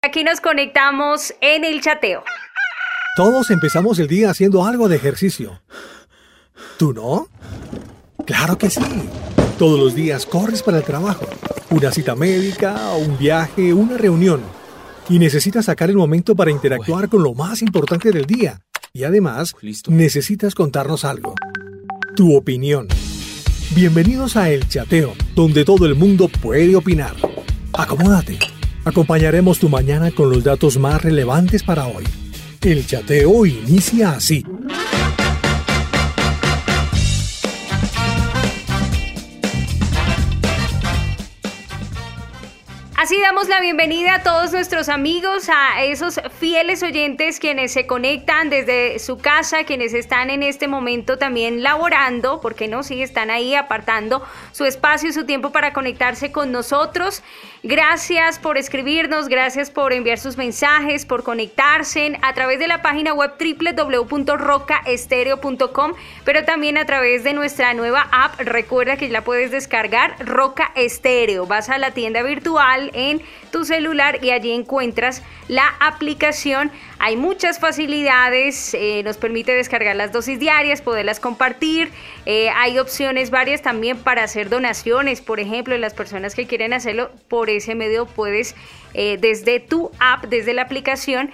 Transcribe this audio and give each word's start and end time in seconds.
Aquí 0.00 0.22
nos 0.22 0.40
conectamos 0.40 1.34
en 1.40 1.64
el 1.64 1.80
chateo. 1.80 2.22
Todos 3.16 3.50
empezamos 3.50 3.98
el 3.98 4.06
día 4.06 4.30
haciendo 4.30 4.64
algo 4.64 4.88
de 4.88 4.94
ejercicio. 4.94 5.60
¿Tú 6.78 6.92
no? 6.92 7.26
Claro 8.24 8.56
que 8.56 8.70
sí. 8.70 8.80
Todos 9.58 9.76
los 9.76 9.96
días 9.96 10.24
corres 10.24 10.62
para 10.62 10.78
el 10.78 10.84
trabajo, 10.84 11.26
una 11.70 11.90
cita 11.90 12.14
médica, 12.14 12.92
un 12.92 13.18
viaje, 13.18 13.74
una 13.74 13.96
reunión. 13.98 14.40
Y 15.08 15.18
necesitas 15.18 15.64
sacar 15.64 15.90
el 15.90 15.96
momento 15.96 16.36
para 16.36 16.52
interactuar 16.52 17.08
con 17.08 17.24
lo 17.24 17.34
más 17.34 17.60
importante 17.60 18.12
del 18.12 18.24
día. 18.24 18.60
Y 18.92 19.02
además, 19.02 19.56
necesitas 19.88 20.54
contarnos 20.54 21.04
algo. 21.04 21.34
Tu 22.14 22.36
opinión. 22.36 22.86
Bienvenidos 23.74 24.36
a 24.36 24.48
El 24.48 24.68
Chateo, 24.68 25.14
donde 25.34 25.64
todo 25.64 25.86
el 25.86 25.96
mundo 25.96 26.28
puede 26.28 26.76
opinar. 26.76 27.16
Acomódate. 27.72 28.38
Acompañaremos 28.88 29.58
tu 29.58 29.68
mañana 29.68 30.10
con 30.10 30.30
los 30.30 30.42
datos 30.42 30.78
más 30.78 31.02
relevantes 31.02 31.62
para 31.62 31.86
hoy. 31.86 32.04
El 32.62 32.86
chateo 32.86 33.44
inicia 33.44 34.12
así. 34.12 34.42
Así 43.08 43.16
damos 43.22 43.48
la 43.48 43.62
bienvenida 43.62 44.16
a 44.16 44.22
todos 44.22 44.52
nuestros 44.52 44.90
amigos, 44.90 45.48
a 45.48 45.82
esos 45.82 46.20
fieles 46.38 46.82
oyentes 46.82 47.40
quienes 47.40 47.72
se 47.72 47.86
conectan 47.86 48.50
desde 48.50 48.98
su 48.98 49.16
casa, 49.16 49.64
quienes 49.64 49.94
están 49.94 50.28
en 50.28 50.42
este 50.42 50.68
momento 50.68 51.16
también 51.16 51.62
laborando, 51.62 52.42
porque 52.42 52.68
no, 52.68 52.82
sí 52.82 53.02
están 53.02 53.30
ahí 53.30 53.54
apartando 53.54 54.22
su 54.52 54.66
espacio 54.66 55.08
y 55.08 55.14
su 55.14 55.24
tiempo 55.24 55.52
para 55.52 55.72
conectarse 55.72 56.32
con 56.32 56.52
nosotros. 56.52 57.22
Gracias 57.62 58.38
por 58.38 58.58
escribirnos, 58.58 59.28
gracias 59.28 59.70
por 59.70 59.94
enviar 59.94 60.18
sus 60.18 60.36
mensajes, 60.36 61.06
por 61.06 61.22
conectarse 61.22 62.18
a 62.20 62.34
través 62.34 62.58
de 62.58 62.68
la 62.68 62.82
página 62.82 63.14
web 63.14 63.32
www.rocaestereo.com, 63.40 65.94
pero 66.24 66.44
también 66.44 66.76
a 66.76 66.84
través 66.84 67.24
de 67.24 67.32
nuestra 67.32 67.72
nueva 67.72 68.06
app. 68.12 68.38
Recuerda 68.38 68.98
que 68.98 69.08
la 69.08 69.24
puedes 69.24 69.50
descargar, 69.50 70.14
Roca 70.20 70.72
Estéreo. 70.74 71.46
Vas 71.46 71.70
a 71.70 71.78
la 71.78 71.92
tienda 71.92 72.22
virtual 72.22 72.90
en 72.98 73.22
tu 73.52 73.64
celular 73.64 74.18
y 74.22 74.30
allí 74.30 74.52
encuentras 74.52 75.22
la 75.46 75.66
aplicación. 75.80 76.70
Hay 76.98 77.16
muchas 77.16 77.58
facilidades, 77.60 78.74
eh, 78.74 79.02
nos 79.04 79.16
permite 79.16 79.52
descargar 79.54 79.96
las 79.96 80.12
dosis 80.12 80.38
diarias, 80.38 80.82
poderlas 80.82 81.20
compartir. 81.20 81.90
Eh, 82.26 82.50
hay 82.50 82.78
opciones 82.78 83.30
varias 83.30 83.62
también 83.62 83.98
para 83.98 84.24
hacer 84.24 84.50
donaciones, 84.50 85.20
por 85.20 85.40
ejemplo, 85.40 85.78
las 85.78 85.94
personas 85.94 86.34
que 86.34 86.46
quieren 86.46 86.72
hacerlo 86.72 87.10
por 87.28 87.50
ese 87.50 87.74
medio 87.74 88.06
puedes 88.06 88.56
eh, 88.94 89.16
desde 89.20 89.60
tu 89.60 89.90
app, 90.00 90.24
desde 90.26 90.52
la 90.52 90.62
aplicación 90.62 91.30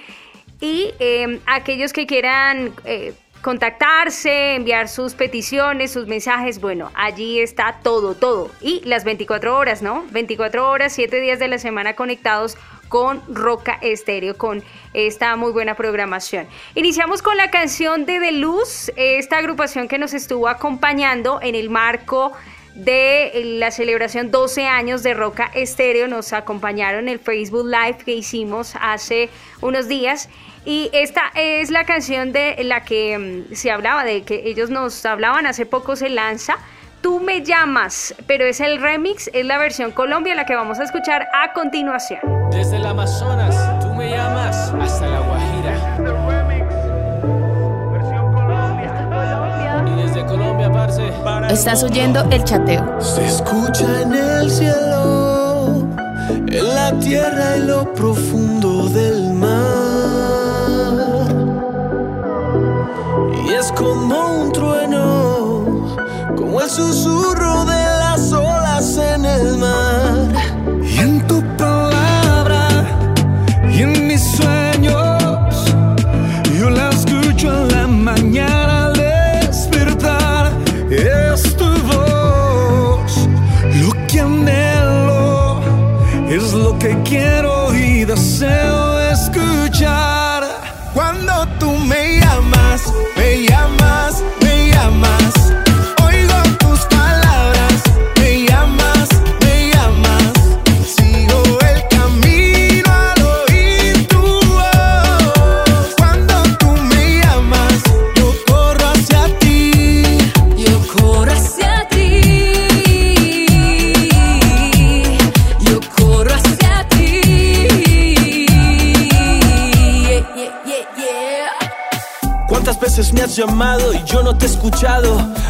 y 0.61 0.92
aquellos 1.47 1.92
que 1.92 2.07
quieran 2.07 2.73
contactarse, 3.45 4.55
enviar 4.55 4.89
sus 4.89 5.12
peticiones, 5.12 5.92
sus 5.92 6.06
mensajes, 6.06 6.62
bueno, 6.62 6.91
allí 6.95 7.41
está 7.41 7.78
todo, 7.83 8.14
todo. 8.14 8.51
Y 8.62 8.81
las 8.86 9.05
24 9.05 9.55
horas, 9.59 9.83
¿no? 9.83 10.03
24 10.12 10.67
horas, 10.67 10.95
7 10.95 11.20
días 11.20 11.39
de 11.39 11.48
la 11.48 11.59
semana 11.59 11.95
conectados 11.95 12.56
con 12.89 13.23
Roca 13.28 13.78
Estéreo, 13.83 14.39
con 14.39 14.64
esta 14.95 15.36
muy 15.36 15.53
buena 15.53 15.75
programación. 15.75 16.47
Iniciamos 16.75 17.20
con 17.20 17.36
la 17.36 17.51
canción 17.51 18.06
de 18.06 18.19
De 18.19 18.33
Luz, 18.33 18.91
esta 18.97 19.36
agrupación 19.36 19.89
que 19.89 19.98
nos 19.98 20.14
estuvo 20.14 20.48
acompañando 20.48 21.39
en 21.42 21.55
el 21.55 21.69
marco 21.69 22.33
de 22.75 23.58
la 23.58 23.70
celebración 23.70 24.31
12 24.31 24.67
años 24.67 25.03
de 25.03 25.12
Roca 25.12 25.51
Estéreo. 25.55 26.08
Nos 26.08 26.33
acompañaron 26.33 27.08
en 27.08 27.08
el 27.11 27.19
Facebook 27.19 27.67
Live 27.67 27.98
que 28.06 28.14
hicimos 28.14 28.73
hace 28.81 29.29
unos 29.61 29.86
días 29.86 30.31
y 30.65 30.91
esta 30.93 31.23
es 31.34 31.70
la 31.70 31.84
canción 31.84 32.33
de 32.33 32.57
la 32.65 32.84
que 32.84 33.19
mm, 33.19 33.55
se 33.55 33.70
hablaba, 33.70 34.05
de 34.05 34.23
que 34.23 34.43
ellos 34.47 34.70
nos 34.70 35.05
hablaban 35.05 35.47
hace 35.47 35.67
poco, 35.67 35.97
se 35.97 36.09
lanza. 36.09 36.57
Tú 37.02 37.20
me 37.20 37.42
llamas, 37.42 38.14
pero 38.27 38.47
es 38.47 38.61
el 38.61 38.80
remix, 38.80 39.29
es 39.35 39.45
la 39.45 39.58
versión 39.58 39.92
Colombia 39.92 40.35
la 40.35 40.47
que 40.47 40.55
vamos 40.55 40.80
a 40.80 40.85
escuchar 40.85 41.29
a 41.35 41.52
continuación. 41.52 42.20
Desde 42.51 42.77
el 42.77 42.86
Amazonas, 42.86 43.55
tú 43.80 43.92
me 43.92 44.08
llamas, 44.08 44.73
hasta 44.80 45.07
la 45.07 45.20
Guajira. 45.20 45.75
Y 49.86 50.02
desde 50.02 50.25
Colombia, 50.25 50.73
parce. 50.73 51.02
Estás 51.51 51.83
oyendo 51.83 52.27
el 52.31 52.42
chateo. 52.42 53.01
Se 53.02 53.27
escucha 53.27 54.01
en 54.01 54.14
el 54.14 54.51
cielo, 54.51 55.86
en 56.29 56.75
la 56.75 56.98
tierra, 57.01 57.57
en 57.57 57.67
lo 57.67 57.92
profundo 57.92 58.89
del 58.89 59.35
mar. 59.35 59.73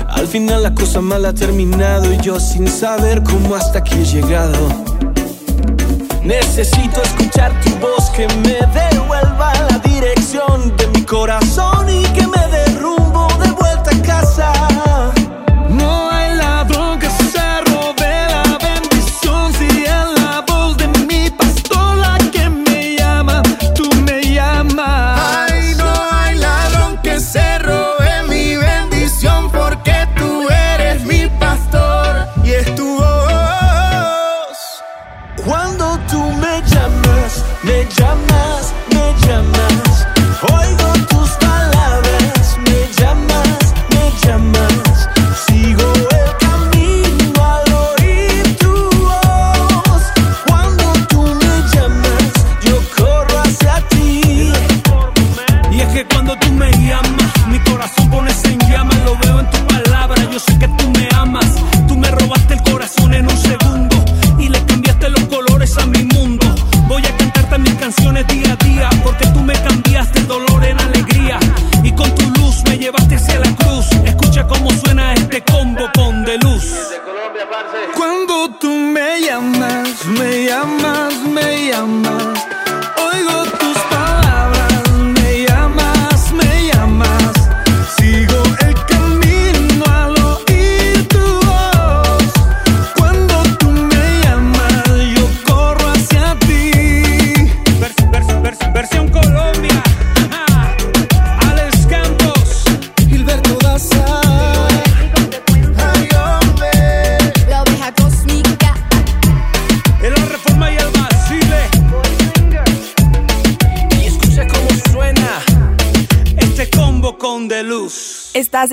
Al 0.09 0.27
final 0.27 0.65
la 0.65 0.75
cosa 0.75 1.01
mal 1.01 1.25
ha 1.25 1.33
terminado 1.33 2.13
y 2.13 2.17
yo 2.19 2.41
sin 2.41 2.67
saber 2.67 3.23
cómo 3.23 3.55
hasta 3.55 3.79
aquí 3.79 3.95
he 3.95 4.05
llegado. 4.05 4.59
Necesito 6.25 7.01
escuchar 7.01 7.53
tu 7.61 7.71
voz 7.77 8.11
que 8.11 8.27
me 8.27 8.59
devuelva 8.75 9.53
la 9.71 9.74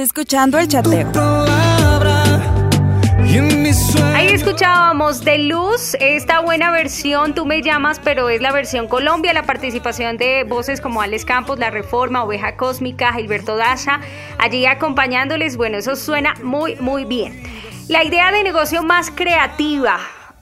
escuchando 0.01 0.57
el 0.57 0.67
chateo. 0.67 1.09
Ahí 4.13 4.27
escuchábamos 4.27 5.23
de 5.23 5.37
Luz, 5.37 5.95
esta 6.01 6.41
buena 6.41 6.71
versión, 6.71 7.33
tú 7.33 7.45
me 7.45 7.61
llamas, 7.61 8.01
pero 8.03 8.27
es 8.29 8.41
la 8.41 8.51
versión 8.51 8.87
Colombia, 8.87 9.31
la 9.33 9.43
participación 9.43 10.17
de 10.17 10.43
voces 10.43 10.81
como 10.81 11.01
Alex 11.01 11.23
Campos, 11.23 11.57
La 11.57 11.69
Reforma, 11.69 12.23
Oveja 12.23 12.57
Cósmica, 12.57 13.13
Gilberto 13.13 13.55
Daza, 13.55 14.01
allí 14.37 14.65
acompañándoles, 14.65 15.55
bueno, 15.55 15.77
eso 15.77 15.95
suena 15.95 16.33
muy, 16.43 16.75
muy 16.77 17.05
bien. 17.05 17.41
La 17.87 18.03
idea 18.03 18.31
de 18.31 18.43
negocio 18.43 18.83
más 18.83 19.09
creativa, 19.11 19.99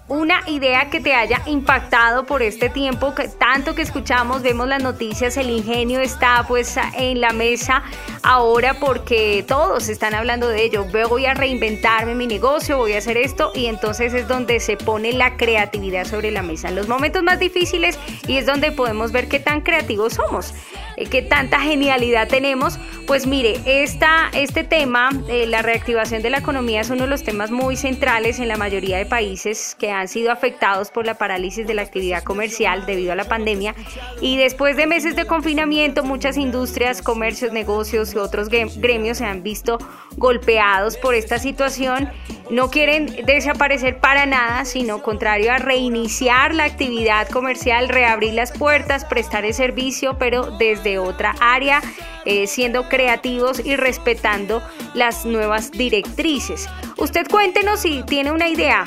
una 0.09 0.41
idea 0.47 0.89
que 0.89 0.99
te 0.99 1.13
haya 1.13 1.41
impactado 1.45 2.25
por 2.25 2.41
este 2.41 2.69
tiempo, 2.69 3.13
que 3.13 3.27
tanto 3.27 3.75
que 3.75 3.83
escuchamos, 3.83 4.41
vemos 4.41 4.67
las 4.67 4.81
noticias, 4.81 5.37
el 5.37 5.49
ingenio 5.51 6.01
está 6.01 6.43
pues 6.47 6.77
en 6.97 7.21
la 7.21 7.31
mesa 7.31 7.83
ahora 8.23 8.73
porque 8.79 9.45
todos 9.47 9.87
están 9.87 10.15
hablando 10.15 10.47
de 10.47 10.63
ello. 10.63 10.85
Voy 10.85 11.27
a 11.27 11.35
reinventarme 11.35 12.15
mi 12.15 12.25
negocio, 12.25 12.77
voy 12.77 12.93
a 12.93 12.97
hacer 12.97 13.17
esto 13.17 13.51
y 13.53 13.67
entonces 13.67 14.13
es 14.13 14.27
donde 14.27 14.59
se 14.59 14.77
pone 14.77 15.13
la 15.13 15.37
creatividad 15.37 16.05
sobre 16.05 16.31
la 16.31 16.41
mesa. 16.41 16.69
En 16.69 16.75
los 16.75 16.87
momentos 16.87 17.21
más 17.21 17.39
difíciles 17.39 17.99
y 18.27 18.37
es 18.37 18.47
donde 18.47 18.71
podemos 18.71 19.11
ver 19.11 19.27
qué 19.27 19.39
tan 19.39 19.61
creativos 19.61 20.13
somos, 20.13 20.53
eh, 20.99 21.07
qué 21.09 21.21
tanta 21.21 21.59
genialidad 21.59 22.27
tenemos. 22.27 22.77
Pues 23.07 23.25
mire, 23.25 23.59
esta, 23.65 24.29
este 24.33 24.63
tema, 24.63 25.09
eh, 25.29 25.47
la 25.47 25.61
reactivación 25.61 26.21
de 26.21 26.29
la 26.29 26.39
economía 26.39 26.81
es 26.81 26.89
uno 26.89 27.03
de 27.03 27.09
los 27.09 27.23
temas 27.23 27.49
muy 27.49 27.75
centrales 27.75 28.39
en 28.39 28.47
la 28.47 28.57
mayoría 28.57 28.97
de 28.97 29.05
países 29.05 29.75
que 29.79 29.91
han 29.91 30.07
sido 30.07 30.31
afectados 30.31 30.91
por 30.91 31.05
la 31.05 31.15
parálisis 31.15 31.65
de 31.65 31.73
la 31.73 31.81
actividad 31.81 32.23
comercial 32.23 32.85
debido 32.85 33.13
a 33.13 33.15
la 33.15 33.23
pandemia 33.23 33.73
y 34.21 34.37
después 34.37 34.77
de 34.77 34.85
meses 34.85 35.15
de 35.15 35.25
confinamiento 35.25 36.03
muchas 36.03 36.37
industrias, 36.37 37.01
comercios, 37.01 37.51
negocios 37.51 38.13
y 38.13 38.17
otros 38.17 38.49
gremios 38.49 39.17
se 39.17 39.25
han 39.25 39.41
visto 39.41 39.79
golpeados 40.19 40.97
por 40.97 41.15
esta 41.15 41.39
situación. 41.39 42.09
No 42.49 42.69
quieren 42.69 43.25
desaparecer 43.25 43.99
para 43.99 44.25
nada, 44.25 44.65
sino 44.65 45.01
contrario 45.01 45.51
a 45.51 45.57
reiniciar 45.57 46.53
la 46.53 46.65
actividad 46.65 47.29
comercial, 47.29 47.89
reabrir 47.89 48.33
las 48.33 48.51
puertas, 48.51 49.05
prestar 49.05 49.45
el 49.45 49.53
servicio, 49.53 50.17
pero 50.17 50.57
desde 50.57 50.97
otra 50.97 51.35
área, 51.39 51.81
eh, 52.29 52.45
siendo 52.45 52.87
creativos 52.87 53.59
y 53.65 53.75
respetando 53.75 54.61
las 54.93 55.25
nuevas 55.25 55.71
directrices. 55.71 56.69
Usted 56.97 57.25
cuéntenos 57.27 57.79
si 57.79 58.03
tiene 58.03 58.31
una 58.31 58.47
idea, 58.47 58.83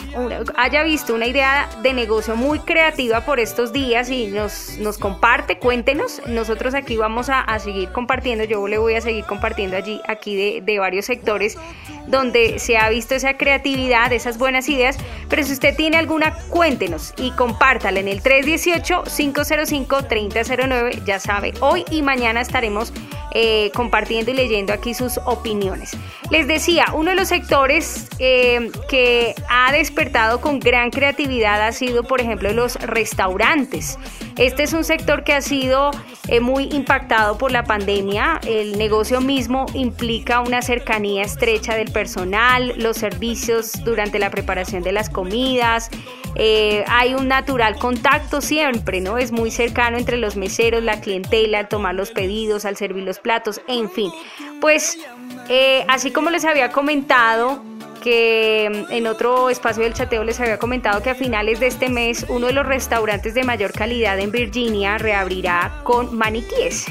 haya 0.55 0.85
visto 0.85 1.12
una 1.12 1.27
idea 1.27 1.69
de 1.83 1.93
negocio 1.93 2.37
muy 2.37 2.61
creativa 2.61 3.25
por 3.25 3.41
estos 3.41 3.73
días 3.73 4.11
y 4.11 4.29
nos, 4.29 4.79
nos 4.79 4.97
comparte, 4.97 5.59
cuéntenos. 5.59 6.23
Nosotros 6.27 6.75
aquí 6.75 6.97
vamos 6.97 7.31
a, 7.31 7.59
seguir 7.59 7.91
compartiendo, 7.91 8.44
yo 8.44 8.69
le 8.69 8.79
voy 8.79 8.94
a 8.94 9.00
seguir 9.00 9.25
compartiendo 9.25 9.77
allí, 9.77 10.00
aquí 10.06 10.37
de, 10.37 10.61
de 10.61 10.79
varios 10.79 11.06
sectores 11.06 11.59
donde 12.06 12.61
se 12.61 12.77
ha 12.77 12.88
visto 12.91 13.17
esa 13.17 13.37
creatividad, 13.37 14.12
esas 14.12 14.38
buenas 14.38 14.69
ideas. 14.69 14.99
Pero 15.29 15.43
si 15.43 15.53
usted 15.53 15.75
tiene 15.77 15.97
alguna, 15.97 16.33
cuéntenos 16.49 17.12
y 17.17 17.33
compártala 17.33 17.99
en 18.00 18.09
el 18.09 18.23
318-505-3009. 18.23 21.05
Ya 21.05 21.19
sabe, 21.19 21.55
hoy 21.61 21.85
y 21.91 22.03
mañana 22.03 22.41
estaremos 22.41 22.93
eh, 23.34 23.70
compartiendo 23.75 24.31
y 24.31 24.34
leyendo 24.34 24.73
aquí 24.73 24.94
sus 24.94 25.19
opiniones. 25.25 25.96
Les 26.31 26.46
decía, 26.46 26.87
uno 26.93 27.11
de 27.11 27.17
los 27.17 27.29
sectores 27.29 28.08
eh, 28.19 28.70
que 28.88 29.34
ha 29.49 29.73
despertado 29.73 30.40
con 30.40 30.58
gran 30.58 30.90
creatividad 30.90 31.62
ha 31.62 31.73
sido, 31.73 32.05
por 32.05 32.20
ejemplo, 32.20 32.52
los 32.52 32.76
restaurantes. 32.76 33.99
Este 34.37 34.62
es 34.62 34.73
un 34.73 34.84
sector 34.84 35.25
que 35.25 35.34
ha 35.34 35.40
sido 35.40 35.90
eh, 36.29 36.40
muy 36.40 36.64
impactado 36.73 37.38
por 37.38 37.52
la 37.52 37.64
pandemia. 37.64 38.40
El 38.46 38.79
negocio 38.79 39.20
mismo 39.20 39.67
implica 39.75 40.40
una 40.40 40.62
cercanía 40.62 41.23
estrecha 41.23 41.75
del 41.75 41.90
personal, 41.90 42.75
los 42.76 42.96
servicios 42.96 43.82
durante 43.85 44.19
la 44.19 44.31
preparación 44.31 44.82
de 44.82 44.93
las 44.93 45.08
comidas, 45.08 45.90
eh, 46.34 46.84
hay 46.88 47.14
un 47.14 47.29
natural 47.29 47.79
contacto 47.79 48.40
siempre, 48.40 49.00
¿no? 49.00 49.19
Es 49.19 49.32
muy 49.32 49.50
cercano 49.50 49.99
entre 49.99 50.17
los 50.17 50.37
meseros, 50.37 50.82
la 50.82 51.00
clientela, 51.00 51.61
al 51.61 51.69
tomar 51.69 51.94
los 51.94 52.11
pedidos, 52.11 52.64
al 52.64 52.76
servir 52.76 53.05
los 53.05 53.19
platos, 53.19 53.61
en 53.69 53.90
fin. 53.90 54.11
Pues 54.61 54.99
eh, 55.49 55.84
así 55.88 56.11
como 56.11 56.31
les 56.31 56.44
había 56.44 56.70
comentado, 56.70 57.62
que 58.02 58.87
en 58.90 59.06
otro 59.06 59.49
espacio 59.49 59.84
del 59.84 59.94
chateo 59.94 60.25
les 60.25 60.40
había 60.40 60.58
comentado 60.58 61.02
que 61.02 61.10
a 61.10 61.14
finales 61.14 61.60
de 61.60 61.69
este 61.69 61.88
mes 61.88 62.26
uno 62.28 62.49
de 62.49 62.52
los 62.52 62.66
restaurantes 62.66 63.34
de 63.34 63.44
mayor 63.44 63.72
calidad 63.72 64.19
en 64.19 64.32
Virginia 64.32 64.99
reabrirá 64.99 65.81
con 65.84 66.16
maniquíes 66.16 66.87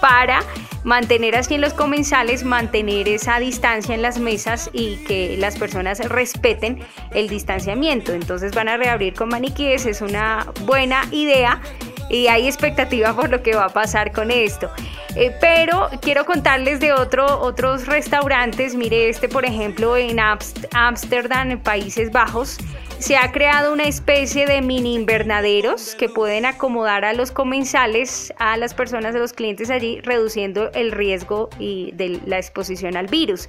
para 0.00 0.42
mantener 0.84 1.36
así 1.36 1.54
en 1.54 1.60
los 1.60 1.74
comensales, 1.74 2.44
mantener 2.44 3.08
esa 3.08 3.38
distancia 3.38 3.94
en 3.94 4.02
las 4.02 4.18
mesas 4.18 4.70
y 4.72 4.96
que 5.04 5.36
las 5.38 5.58
personas 5.58 5.98
respeten 6.08 6.80
el 7.12 7.28
distanciamiento. 7.28 8.12
Entonces 8.12 8.54
van 8.54 8.68
a 8.68 8.76
reabrir 8.76 9.14
con 9.14 9.28
maniquíes, 9.28 9.86
es 9.86 10.00
una 10.00 10.46
buena 10.64 11.04
idea 11.10 11.60
y 12.08 12.26
hay 12.26 12.46
expectativa 12.46 13.14
por 13.14 13.30
lo 13.30 13.42
que 13.42 13.54
va 13.54 13.66
a 13.66 13.68
pasar 13.68 14.12
con 14.12 14.30
esto. 14.30 14.70
Eh, 15.14 15.34
pero 15.40 15.88
quiero 16.00 16.24
contarles 16.24 16.80
de 16.80 16.92
otro, 16.92 17.40
otros 17.40 17.86
restaurantes. 17.86 18.74
Mire, 18.74 19.08
este 19.08 19.28
por 19.28 19.44
ejemplo 19.44 19.96
en 19.96 20.18
Ámsterdam, 20.20 21.50
en 21.50 21.60
Países 21.60 22.10
Bajos, 22.10 22.58
se 22.98 23.16
ha 23.16 23.32
creado 23.32 23.72
una 23.72 23.82
especie 23.82 24.46
de 24.46 24.62
mini 24.62 24.94
invernaderos 24.94 25.96
que 25.96 26.08
pueden 26.08 26.46
acomodar 26.46 27.04
a 27.04 27.12
los 27.12 27.32
comensales, 27.32 28.32
a 28.38 28.56
las 28.56 28.74
personas, 28.74 29.14
a 29.16 29.18
los 29.18 29.32
clientes 29.32 29.70
allí, 29.70 30.00
reduciendo 30.02 30.70
el 30.72 30.92
riesgo 30.92 31.50
y 31.58 31.90
de 31.92 32.20
la 32.26 32.38
exposición 32.38 32.96
al 32.96 33.08
virus. 33.08 33.48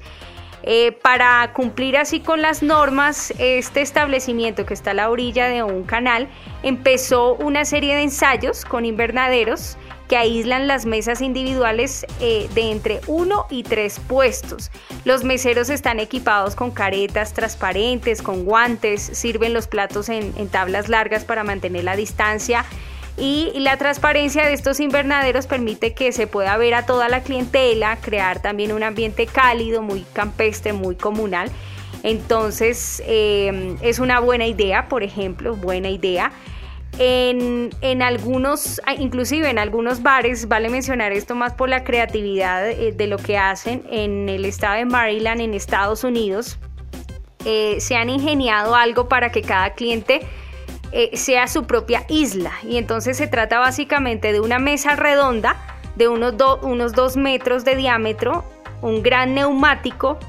Eh, 0.63 0.93
para 0.93 1.51
cumplir 1.53 1.97
así 1.97 2.21
con 2.21 2.41
las 2.41 2.63
normas, 2.63 3.33
este 3.37 3.81
establecimiento 3.81 4.65
que 4.65 4.73
está 4.73 4.91
a 4.91 4.93
la 4.93 5.09
orilla 5.09 5.47
de 5.47 5.61
un 5.61 5.83
canal 5.83 6.29
empezó 6.63 7.35
una 7.35 7.65
serie 7.65 7.95
de 7.95 8.03
ensayos 8.03 8.63
con 8.63 8.85
invernaderos 8.85 9.77
que 10.07 10.15
aíslan 10.15 10.67
las 10.67 10.85
mesas 10.85 11.21
individuales 11.21 12.05
eh, 12.21 12.49
de 12.53 12.71
entre 12.71 13.01
uno 13.07 13.45
y 13.49 13.63
tres 13.63 13.99
puestos. 13.99 14.71
Los 15.03 15.23
meseros 15.23 15.69
están 15.69 15.99
equipados 15.99 16.55
con 16.55 16.71
caretas 16.71 17.33
transparentes, 17.33 18.21
con 18.21 18.45
guantes, 18.45 19.01
sirven 19.01 19.53
los 19.53 19.67
platos 19.67 20.07
en 20.09 20.47
tablas 20.49 20.87
largas 20.87 21.25
para 21.25 21.43
mantener 21.43 21.83
la 21.83 21.95
distancia 21.95 22.65
y 23.17 23.51
la 23.59 23.77
transparencia 23.77 24.45
de 24.47 24.53
estos 24.53 24.79
invernaderos 24.79 25.45
permite 25.45 25.93
que 25.93 26.11
se 26.11 26.25
pueda 26.25 26.57
ver 26.57 26.73
a 26.73 26.85
toda 26.85 27.09
la 27.09 27.21
clientela, 27.21 27.97
crear 28.01 28.41
también 28.41 28.71
un 28.71 28.81
ambiente 28.81 29.27
cálido, 29.27 29.81
muy 29.81 30.05
campestre, 30.13 30.73
muy 30.73 30.95
comunal. 30.95 31.51
Entonces 32.01 33.01
eh, 33.05 33.75
es 33.81 33.99
una 33.99 34.19
buena 34.19 34.47
idea, 34.47 34.87
por 34.89 35.03
ejemplo, 35.03 35.55
buena 35.55 35.89
idea. 35.89 36.31
En, 36.99 37.71
en, 37.81 38.01
algunos, 38.03 38.79
inclusive 38.99 39.49
en 39.49 39.57
algunos 39.57 40.03
bares, 40.03 40.47
vale 40.47 40.69
mencionar 40.69 41.11
esto 41.11 41.33
más 41.33 41.53
por 41.53 41.69
la 41.69 41.83
creatividad 41.83 42.63
de, 42.63 42.91
de 42.91 43.07
lo 43.07 43.17
que 43.17 43.37
hacen 43.37 43.83
en 43.89 44.29
el 44.29 44.45
estado 44.45 44.75
de 44.75 44.85
Maryland, 44.85 45.41
en 45.41 45.53
Estados 45.55 46.03
Unidos, 46.03 46.59
eh, 47.45 47.77
se 47.79 47.95
han 47.95 48.09
ingeniado 48.09 48.75
algo 48.75 49.09
para 49.09 49.31
que 49.31 49.41
cada 49.41 49.73
cliente 49.73 50.21
eh, 50.95 51.09
sea 51.17 51.47
su 51.47 51.63
propia 51.63 52.05
isla. 52.07 52.51
Y 52.61 52.77
entonces 52.77 53.17
se 53.17 53.27
trata 53.27 53.57
básicamente 53.57 54.31
de 54.31 54.39
una 54.39 54.59
mesa 54.59 54.95
redonda 54.95 55.57
de 55.95 56.07
unos, 56.07 56.35
unos 56.61 56.93
dos 56.93 57.17
metros 57.17 57.65
de 57.65 57.75
diámetro, 57.75 58.43
un 58.81 59.01
gran 59.01 59.33
neumático 59.33 60.19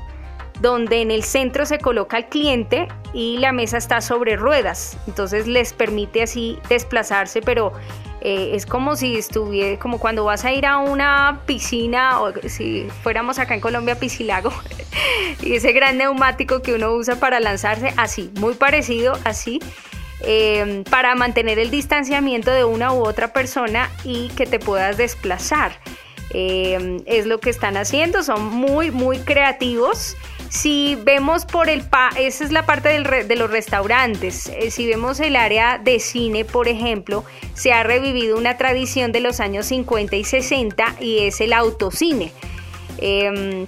donde 0.60 1.02
en 1.02 1.10
el 1.10 1.22
centro 1.22 1.66
se 1.66 1.78
coloca 1.78 2.16
el 2.16 2.26
cliente 2.26 2.88
y 3.12 3.36
la 3.38 3.52
mesa 3.52 3.76
está 3.76 4.00
sobre 4.00 4.36
ruedas. 4.36 4.96
Entonces 5.06 5.46
les 5.46 5.74
permite 5.74 6.22
así 6.22 6.58
desplazarse, 6.70 7.42
pero 7.42 7.72
eh, 8.22 8.52
es 8.54 8.64
como 8.64 8.96
si 8.96 9.16
estuviera, 9.16 9.78
como 9.78 9.98
cuando 9.98 10.24
vas 10.24 10.46
a 10.46 10.52
ir 10.52 10.64
a 10.64 10.78
una 10.78 11.42
piscina 11.44 12.22
o 12.22 12.32
si 12.48 12.88
fuéramos 13.02 13.38
acá 13.38 13.54
en 13.54 13.60
Colombia, 13.60 13.98
piscilago, 13.98 14.50
y 15.42 15.56
ese 15.56 15.72
gran 15.72 15.98
neumático 15.98 16.62
que 16.62 16.72
uno 16.72 16.92
usa 16.92 17.16
para 17.16 17.38
lanzarse, 17.38 17.92
así, 17.98 18.32
muy 18.40 18.54
parecido, 18.54 19.18
así. 19.24 19.60
Em, 20.26 20.84
para 20.84 21.14
mantener 21.14 21.58
el 21.58 21.70
distanciamiento 21.70 22.50
de 22.50 22.64
una 22.64 22.92
u 22.92 23.06
otra 23.06 23.32
persona 23.32 23.90
y 24.04 24.28
que 24.28 24.46
te 24.46 24.58
puedas 24.58 24.96
desplazar. 24.96 25.78
Em, 26.30 27.00
es 27.06 27.26
lo 27.26 27.40
que 27.40 27.50
están 27.50 27.76
haciendo, 27.76 28.22
son 28.22 28.46
muy, 28.46 28.90
muy 28.90 29.18
creativos. 29.18 30.16
Si 30.48 30.96
vemos 31.04 31.44
por 31.44 31.68
el 31.68 31.82
pa, 31.82 32.10
esa 32.16 32.44
es 32.44 32.52
la 32.52 32.64
parte 32.64 32.88
de 32.88 33.36
los 33.36 33.50
restaurantes. 33.50 34.46
Eh, 34.48 34.70
si 34.70 34.86
vemos 34.86 35.20
el 35.20 35.36
área 35.36 35.78
de 35.78 36.00
cine, 36.00 36.44
por 36.44 36.68
ejemplo, 36.68 37.24
se 37.54 37.72
ha 37.72 37.82
revivido 37.82 38.38
una 38.38 38.56
tradición 38.56 39.12
de 39.12 39.20
los 39.20 39.40
años 39.40 39.66
50 39.66 40.16
y 40.16 40.24
60 40.24 40.96
y 41.00 41.18
es 41.20 41.40
el 41.40 41.52
autocine. 41.52 42.32
Em, 42.98 43.66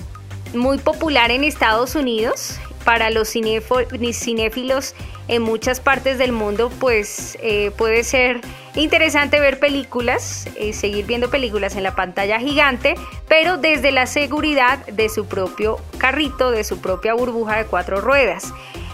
muy 0.54 0.78
popular 0.78 1.30
en 1.30 1.44
Estados 1.44 1.96
Unidos 1.96 2.58
para 2.84 3.10
los 3.10 3.28
cinéfilos 3.28 4.94
en 5.28 5.42
muchas 5.42 5.80
partes 5.80 6.18
del 6.18 6.33
mundo, 6.33 6.71
pues 6.78 7.37
eh, 7.42 7.71
puede 7.76 8.04
ser 8.04 8.40
interesante 8.75 9.40
ver 9.40 9.59
películas, 9.59 10.49
eh, 10.56 10.73
seguir 10.73 11.06
viendo 11.06 11.30
películas 11.30 11.76
en 11.76 11.83
la 11.83 11.95
pantalla 11.95 12.38
gigante, 12.38 12.95
pero 13.28 13.56
desde 13.56 13.90
la 13.90 14.06
seguridad 14.06 14.87
de 14.87 15.09
su 15.09 15.26
propio 15.26 15.78
carrito, 15.99 16.50
de 16.50 16.64
su 16.64 16.80
propia 16.80 17.14
burbuja 17.14 17.56
de 17.56 17.64
cuatro 17.64 18.00
ruedas. 18.00 18.52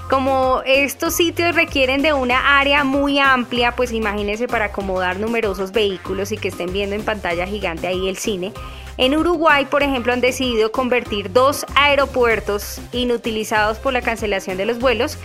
Como 0.09 0.63
estos 0.67 1.15
sitios 1.15 1.55
requieren 1.55 2.03
de 2.03 2.13
una 2.13 2.59
área 2.59 2.85
muy 2.85 3.19
amplia, 3.19 3.73
pues 3.73 3.93
imagínense 3.93 4.47
para 4.47 4.67
acomodar 4.67 5.19
numerosos 5.19 5.73
vehículos 5.73 6.33
y 6.33 6.37
que 6.37 6.49
estén 6.49 6.73
viendo 6.73 6.95
en 6.95 7.03
pantalla 7.03 7.47
gigante 7.47 7.87
ahí 7.87 8.09
el 8.09 8.19
cine. 8.19 8.53
En 8.99 9.17
Uruguay, 9.17 9.65
por 9.65 9.83
ejemplo, 9.83 10.13
han 10.13 10.21
decidido 10.21 10.71
convertir 10.71 11.33
dos 11.33 11.65
aeropuertos 11.75 12.79
inutilizados 12.93 13.79
por 13.79 13.95
la 13.95 14.03
cancelación 14.03 14.59
de 14.59 14.67
los 14.67 14.79
vuelos, 14.79 15.17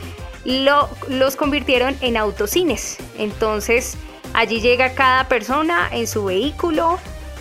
los 0.48 1.36
convirtieron 1.36 1.96
en 2.02 2.18
autocines. 2.18 2.98
Entonces, 3.18 3.98
allí 4.34 4.62
llega 4.62 4.96
cada 4.96 5.28
persona 5.28 5.90
en 5.92 6.08
su 6.08 6.26
vehículo, 6.26 6.98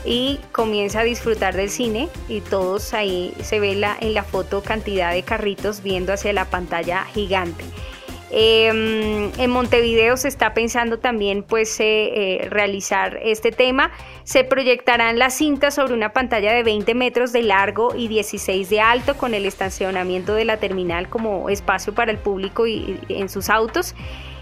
y 0.07 0.39
comienza 0.53 1.01
a 1.01 1.05
disfrutar 1.05 1.55
del 1.55 1.69
cine 1.69 2.09
y 2.29 2.41
todos 2.41 2.95
ahí 2.95 3.35
se 3.43 3.59
ve 3.59 3.73
en 3.73 4.15
la 4.15 4.23
foto 4.23 4.63
cantidad 4.63 5.13
de 5.13 5.25
carritos 5.25 5.83
viendo 5.83 6.13
hacia 6.13 6.33
la 6.33 6.45
pantalla 6.45 7.05
gigante. 7.07 7.65
Em, 8.31 9.31
en 9.39 9.51
Montevideo 9.51 10.17
se 10.17 10.29
está 10.29 10.53
pensando 10.53 10.99
también 10.99 11.43
pues 11.43 11.79
eh, 11.81 11.85
eh, 11.85 12.49
realizar 12.51 13.19
este 13.23 13.53
tema. 13.53 13.93
Se 14.25 14.43
proyectarán 14.43 15.19
las 15.19 15.35
cintas 15.35 15.75
sobre 15.75 15.95
una 15.95 16.13
pantalla 16.13 16.53
de 16.53 16.63
20 16.63 16.95
metros 16.95 17.33
de 17.33 17.43
largo 17.43 17.95
y 17.95 18.09
16 18.09 18.69
de 18.69 18.81
alto 18.81 19.17
con 19.17 19.35
el 19.35 19.47
estacionamiento 19.47 20.35
de 20.35 20.45
la 20.45 20.57
terminal 20.57 21.09
como 21.09 21.49
espacio 21.51 21.95
para 21.95 22.11
el 22.11 22.19
público 22.19 22.67
y 22.67 22.99
en 23.09 23.29
sus 23.29 23.49
autos. 23.49 23.95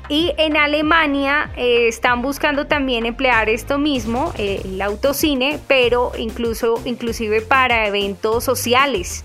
Y 0.08 0.34
en 0.36 0.56
Alemania 0.56 1.50
eh, 1.56 1.88
están 1.88 2.20
buscando 2.20 2.66
también 2.66 3.06
emplear 3.06 3.48
esto 3.48 3.78
mismo, 3.78 4.34
eh, 4.36 4.60
el 4.62 4.82
autocine, 4.82 5.58
pero 5.66 6.12
incluso 6.18 6.80
inclusive 6.84 7.40
para 7.40 7.86
eventos 7.86 8.44
sociales, 8.44 9.24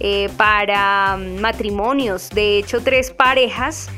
eh, 0.00 0.28
para 0.36 1.16
mm, 1.16 1.40
matrimonios. 1.40 2.28
De 2.28 2.58
hecho, 2.58 2.82
tres 2.82 3.10
parejas 3.10 3.88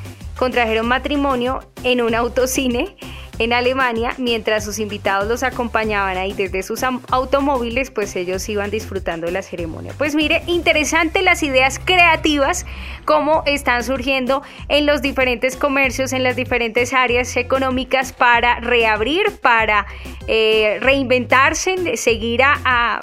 contrajeron 0.40 0.88
matrimonio 0.88 1.60
en 1.84 2.00
un 2.00 2.14
autocine 2.14 2.96
en 3.38 3.52
Alemania, 3.52 4.14
mientras 4.16 4.64
sus 4.64 4.78
invitados 4.78 5.28
los 5.28 5.42
acompañaban 5.42 6.16
ahí 6.16 6.32
desde 6.32 6.62
sus 6.62 6.82
automóviles, 6.82 7.90
pues 7.90 8.16
ellos 8.16 8.48
iban 8.48 8.70
disfrutando 8.70 9.26
de 9.26 9.32
la 9.32 9.42
ceremonia. 9.42 9.92
Pues 9.98 10.14
mire, 10.14 10.42
interesante 10.46 11.20
las 11.20 11.42
ideas 11.42 11.78
creativas, 11.78 12.64
cómo 13.04 13.42
están 13.44 13.84
surgiendo 13.84 14.42
en 14.68 14.86
los 14.86 15.02
diferentes 15.02 15.56
comercios, 15.56 16.14
en 16.14 16.22
las 16.22 16.36
diferentes 16.36 16.94
áreas 16.94 17.36
económicas 17.36 18.14
para 18.14 18.60
reabrir, 18.60 19.38
para 19.42 19.86
eh, 20.26 20.78
reinventarse, 20.80 21.98
seguir 21.98 22.40
a, 22.44 23.00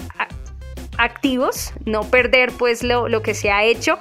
activos, 0.98 1.74
no 1.86 2.02
perder 2.02 2.52
pues 2.58 2.82
lo, 2.82 3.08
lo 3.08 3.22
que 3.22 3.36
se 3.36 3.52
ha 3.52 3.64
hecho 3.64 4.00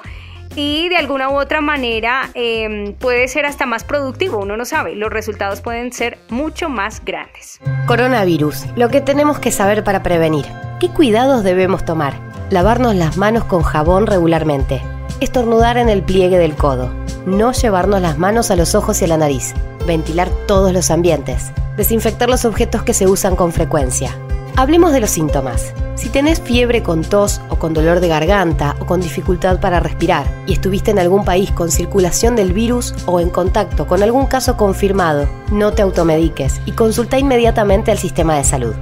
y 0.54 0.88
de 0.88 0.96
alguna 0.96 1.28
u 1.30 1.38
otra 1.38 1.60
manera 1.60 2.30
em, 2.34 2.94
puede 2.94 3.28
ser 3.28 3.46
hasta 3.46 3.66
más 3.66 3.84
productivo, 3.84 4.38
uno 4.38 4.56
no 4.56 4.64
sabe, 4.64 4.94
los 4.94 5.10
resultados 5.10 5.60
pueden 5.60 5.92
ser 5.92 6.18
mucho 6.28 6.68
más 6.68 7.04
grandes. 7.04 7.60
Coronavirus, 7.86 8.66
lo 8.76 8.88
que 8.88 9.00
tenemos 9.00 9.38
que 9.38 9.50
saber 9.50 9.84
para 9.84 10.02
prevenir. 10.02 10.46
¿Qué 10.80 10.88
cuidados 10.90 11.42
debemos 11.42 11.84
tomar? 11.84 12.14
Lavarnos 12.50 12.94
las 12.94 13.16
manos 13.16 13.44
con 13.44 13.62
jabón 13.62 14.06
regularmente. 14.06 14.80
Estornudar 15.20 15.78
en 15.78 15.88
el 15.88 16.02
pliegue 16.02 16.38
del 16.38 16.54
codo. 16.54 16.90
No 17.24 17.52
llevarnos 17.52 18.00
las 18.00 18.18
manos 18.18 18.50
a 18.50 18.56
los 18.56 18.74
ojos 18.74 19.00
y 19.00 19.06
a 19.06 19.08
la 19.08 19.16
nariz. 19.16 19.54
Ventilar 19.86 20.28
todos 20.46 20.72
los 20.72 20.90
ambientes. 20.90 21.50
Desinfectar 21.76 22.28
los 22.28 22.44
objetos 22.44 22.82
que 22.82 22.94
se 22.94 23.06
usan 23.06 23.34
con 23.34 23.52
frecuencia. 23.52 24.16
Hablemos 24.58 24.92
de 24.92 25.00
los 25.00 25.10
síntomas. 25.10 25.74
Si 25.96 26.08
tenés 26.08 26.40
fiebre 26.40 26.82
con 26.82 27.02
tos 27.02 27.42
o 27.50 27.56
con 27.56 27.74
dolor 27.74 28.00
de 28.00 28.08
garganta 28.08 28.74
o 28.80 28.86
con 28.86 29.02
dificultad 29.02 29.60
para 29.60 29.80
respirar 29.80 30.26
y 30.46 30.54
estuviste 30.54 30.90
en 30.90 30.98
algún 30.98 31.26
país 31.26 31.50
con 31.50 31.70
circulación 31.70 32.36
del 32.36 32.54
virus 32.54 32.94
o 33.04 33.20
en 33.20 33.28
contacto 33.28 33.86
con 33.86 34.02
algún 34.02 34.24
caso 34.24 34.56
confirmado, 34.56 35.28
no 35.52 35.72
te 35.72 35.82
automediques 35.82 36.62
y 36.64 36.72
consulta 36.72 37.18
inmediatamente 37.18 37.90
al 37.90 37.98
sistema 37.98 38.34
de 38.38 38.44
salud. 38.44 38.74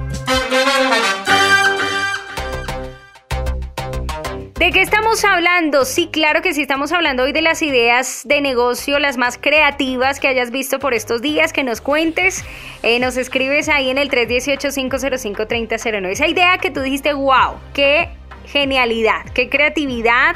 Qué 4.75 4.81
estamos 4.81 5.23
hablando? 5.23 5.85
Sí, 5.85 6.09
claro 6.11 6.41
que 6.41 6.53
sí, 6.53 6.63
estamos 6.63 6.91
hablando 6.91 7.23
hoy 7.23 7.31
de 7.31 7.41
las 7.41 7.61
ideas 7.61 8.23
de 8.25 8.41
negocio, 8.41 8.99
las 8.99 9.15
más 9.15 9.37
creativas 9.37 10.19
que 10.19 10.27
hayas 10.27 10.51
visto 10.51 10.79
por 10.79 10.93
estos 10.93 11.21
días, 11.21 11.53
que 11.53 11.63
nos 11.63 11.79
cuentes, 11.79 12.43
eh, 12.83 12.99
nos 12.99 13.15
escribes 13.15 13.69
ahí 13.69 13.89
en 13.89 13.97
el 13.97 14.09
318-505-3009. 14.09 16.09
Esa 16.09 16.27
idea 16.27 16.57
que 16.57 16.71
tú 16.71 16.81
dijiste, 16.81 17.13
wow, 17.13 17.53
qué 17.73 18.09
genialidad, 18.47 19.23
qué 19.33 19.47
creatividad, 19.47 20.35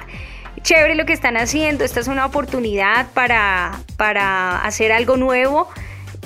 chévere 0.61 0.95
lo 0.95 1.05
que 1.05 1.11
están 1.11 1.35
haciendo, 1.35 1.83
esta 1.83 1.99
es 1.99 2.07
una 2.07 2.25
oportunidad 2.25 3.11
para, 3.11 3.81
para 3.97 4.63
hacer 4.63 4.93
algo 4.93 5.17
nuevo 5.17 5.67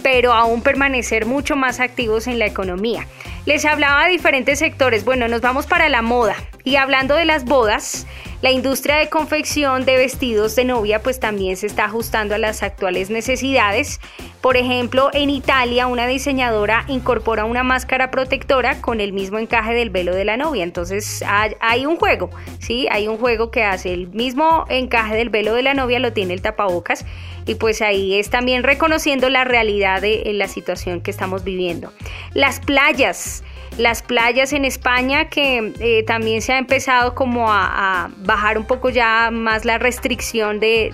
pero 0.03 0.33
aún 0.33 0.61
permanecer 0.61 1.25
mucho 1.25 1.55
más 1.55 1.79
activos 1.79 2.27
en 2.27 2.37
la 2.37 2.45
economía. 2.45 3.07
Les 3.45 3.65
hablaba 3.65 4.05
de 4.05 4.11
diferentes 4.11 4.59
sectores. 4.59 5.03
Bueno, 5.03 5.27
nos 5.27 5.41
vamos 5.41 5.67
para 5.67 5.89
la 5.89 6.01
moda. 6.01 6.35
Y 6.63 6.77
hablando 6.77 7.15
de 7.15 7.25
las 7.25 7.43
bodas, 7.43 8.07
la 8.43 8.51
industria 8.51 8.97
de 8.97 9.07
confección 9.07 9.85
de 9.85 9.95
vestidos 9.95 10.53
de 10.57 10.65
novia 10.65 11.01
pues 11.01 11.19
también 11.19 11.55
se 11.55 11.67
está 11.67 11.85
ajustando 11.85 12.35
a 12.35 12.37
las 12.37 12.61
actuales 12.61 13.09
necesidades. 13.09 14.01
Por 14.41 14.57
ejemplo, 14.57 15.09
en 15.13 15.29
Italia 15.29 15.87
una 15.87 16.07
diseñadora 16.07 16.83
incorpora 16.89 17.45
una 17.45 17.63
máscara 17.63 18.11
protectora 18.11 18.81
con 18.81 18.99
el 18.99 19.13
mismo 19.13 19.39
encaje 19.39 19.73
del 19.73 19.89
velo 19.89 20.13
de 20.13 20.25
la 20.25 20.35
novia. 20.35 20.63
Entonces 20.63 21.23
hay 21.61 21.85
un 21.85 21.95
juego, 21.95 22.29
¿sí? 22.59 22.87
Hay 22.91 23.07
un 23.07 23.17
juego 23.17 23.49
que 23.49 23.63
hace 23.63 23.93
el 23.93 24.09
mismo 24.09 24.65
encaje 24.67 25.15
del 25.15 25.29
velo 25.29 25.53
de 25.53 25.63
la 25.63 25.73
novia, 25.73 25.99
lo 25.99 26.11
tiene 26.11 26.33
el 26.33 26.41
tapabocas 26.41 27.05
y 27.45 27.55
pues 27.55 27.81
ahí 27.81 28.19
es 28.19 28.29
también 28.29 28.63
reconociendo 28.63 29.29
la 29.29 29.45
realidad 29.45 30.01
de 30.01 30.21
la 30.33 30.49
situación 30.49 30.99
que 30.99 31.11
estamos 31.11 31.45
viviendo. 31.45 31.93
Las 32.33 32.59
playas 32.59 33.32
las 33.77 34.01
playas 34.03 34.53
en 34.53 34.65
España 34.65 35.29
que 35.29 35.73
eh, 35.79 36.03
también 36.03 36.41
se 36.41 36.53
ha 36.53 36.57
empezado 36.57 37.15
como 37.15 37.51
a, 37.51 38.09
bajar 38.17 38.57
un 38.57 38.65
poco 38.65 38.89
ya 38.89 39.29
más 39.31 39.65
la 39.65 39.77
restricción 39.77 40.59
de, 40.59 40.93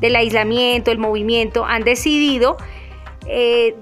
del 0.00 0.16
aislamiento, 0.16 0.90
el 0.90 0.98
movimiento, 0.98 1.64
han 1.64 1.84
decidido 1.84 2.56
eh, 3.26 3.74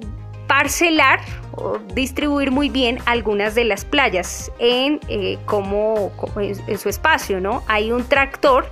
parcelar 0.47 1.21
o 1.53 1.79
distribuir 1.95 2.51
muy 2.51 2.69
bien 2.69 2.99
algunas 3.07 3.55
de 3.55 3.65
las 3.65 3.85
playas 3.85 4.51
en, 4.59 5.01
eh, 5.09 5.39
como, 5.47 6.13
en 6.37 6.79
su 6.79 6.89
espacio, 6.89 7.41
¿no? 7.41 7.63
Hay 7.67 7.93
un 7.93 8.05
tractor 8.05 8.69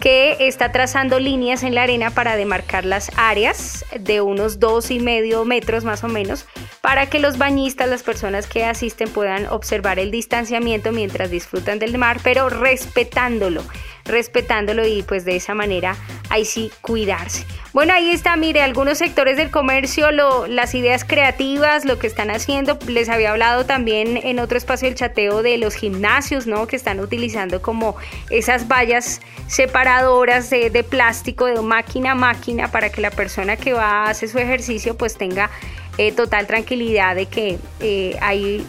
que 0.00 0.48
está 0.48 0.72
trazando 0.72 1.20
líneas 1.20 1.62
en 1.62 1.74
la 1.74 1.82
arena 1.82 2.10
para 2.10 2.36
demarcar 2.36 2.86
las 2.86 3.12
áreas 3.16 3.84
de 3.98 4.22
unos 4.22 4.58
dos 4.58 4.90
y 4.90 4.98
medio 4.98 5.44
metros 5.44 5.84
más 5.84 6.02
o 6.02 6.08
menos 6.08 6.46
para 6.80 7.06
que 7.06 7.18
los 7.18 7.36
bañistas, 7.36 7.88
las 7.88 8.02
personas 8.02 8.46
que 8.46 8.64
asisten 8.64 9.10
puedan 9.10 9.46
observar 9.46 9.98
el 9.98 10.10
distanciamiento 10.10 10.92
mientras 10.92 11.30
disfrutan 11.30 11.78
del 11.78 11.98
mar, 11.98 12.20
pero 12.22 12.48
respetándolo, 12.48 13.62
respetándolo 14.10 14.86
y 14.86 15.02
pues 15.02 15.24
de 15.24 15.36
esa 15.36 15.54
manera 15.54 15.96
ahí 16.28 16.44
sí 16.44 16.70
cuidarse. 16.80 17.44
Bueno, 17.72 17.92
ahí 17.92 18.10
está, 18.10 18.36
mire, 18.36 18.62
algunos 18.62 18.98
sectores 18.98 19.36
del 19.36 19.50
comercio, 19.50 20.10
las 20.10 20.74
ideas 20.74 21.04
creativas, 21.04 21.84
lo 21.84 21.98
que 21.98 22.08
están 22.08 22.30
haciendo. 22.30 22.78
Les 22.88 23.08
había 23.08 23.30
hablado 23.30 23.64
también 23.64 24.16
en 24.16 24.40
otro 24.40 24.58
espacio 24.58 24.88
del 24.88 24.96
chateo 24.96 25.42
de 25.42 25.56
los 25.56 25.74
gimnasios, 25.74 26.46
¿no? 26.46 26.66
Que 26.66 26.76
están 26.76 26.98
utilizando 26.98 27.62
como 27.62 27.96
esas 28.28 28.66
vallas 28.66 29.20
separadoras 29.46 30.50
de, 30.50 30.70
de 30.70 30.82
plástico 30.82 31.46
de 31.46 31.60
máquina 31.62 32.12
a 32.12 32.14
máquina 32.14 32.70
para 32.72 32.90
que 32.90 33.00
la 33.00 33.10
persona 33.10 33.56
que 33.56 33.72
va 33.72 34.04
a 34.04 34.10
hacer 34.10 34.28
su 34.28 34.38
ejercicio 34.38 34.96
pues 34.96 35.16
tenga 35.16 35.50
eh, 35.98 36.12
total 36.12 36.46
tranquilidad 36.46 37.14
de 37.14 37.26
que 37.26 37.58
eh, 37.80 38.16
hay 38.22 38.66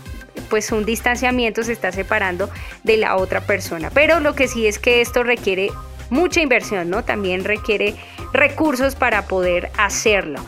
pues 0.50 0.72
un 0.72 0.86
distanciamiento 0.86 1.64
se 1.64 1.74
está 1.74 1.92
separando 1.92 2.50
de 2.84 2.98
la 2.98 3.16
otra 3.16 3.42
persona. 3.42 3.90
Pero 3.94 4.20
lo 4.20 4.36
que 4.36 4.48
sí 4.48 4.68
es 4.68 4.80
que 4.80 5.02
esto 5.02 5.24
requiere 5.24 5.70
mucha 6.10 6.42
inversión, 6.42 6.90
¿no? 6.90 7.04
También 7.04 7.44
requiere 7.44 7.96
recursos 8.34 8.96
para 8.96 9.26
poder 9.28 9.72
hacerlo. 9.78 10.44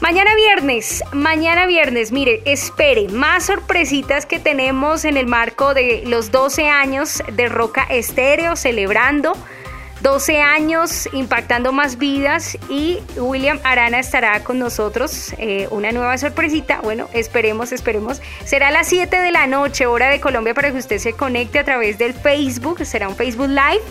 Mañana 0.00 0.36
viernes, 0.36 1.02
mañana 1.12 1.66
viernes, 1.66 2.12
mire, 2.12 2.40
espere, 2.44 3.08
más 3.08 3.46
sorpresitas 3.46 4.26
que 4.26 4.38
tenemos 4.38 5.04
en 5.04 5.16
el 5.16 5.26
marco 5.26 5.74
de 5.74 6.04
los 6.06 6.30
12 6.30 6.68
años 6.68 7.20
de 7.32 7.48
Roca 7.48 7.82
Estéreo, 7.82 8.54
celebrando 8.54 9.32
12 10.00 10.40
años 10.40 11.08
impactando 11.12 11.72
más 11.72 11.98
vidas 11.98 12.56
y 12.68 13.00
William 13.16 13.58
Arana 13.64 13.98
estará 13.98 14.44
con 14.44 14.58
nosotros. 14.58 15.34
Eh, 15.38 15.66
una 15.70 15.90
nueva 15.92 16.16
sorpresita. 16.18 16.80
Bueno, 16.82 17.08
esperemos, 17.12 17.72
esperemos. 17.72 18.22
Será 18.44 18.68
a 18.68 18.70
las 18.70 18.88
7 18.88 19.20
de 19.20 19.32
la 19.32 19.46
noche, 19.46 19.86
hora 19.86 20.08
de 20.08 20.20
Colombia, 20.20 20.54
para 20.54 20.70
que 20.70 20.78
usted 20.78 20.98
se 20.98 21.14
conecte 21.14 21.58
a 21.58 21.64
través 21.64 21.98
del 21.98 22.14
Facebook. 22.14 22.84
Será 22.84 23.08
un 23.08 23.16
Facebook 23.16 23.48
Live 23.48 23.82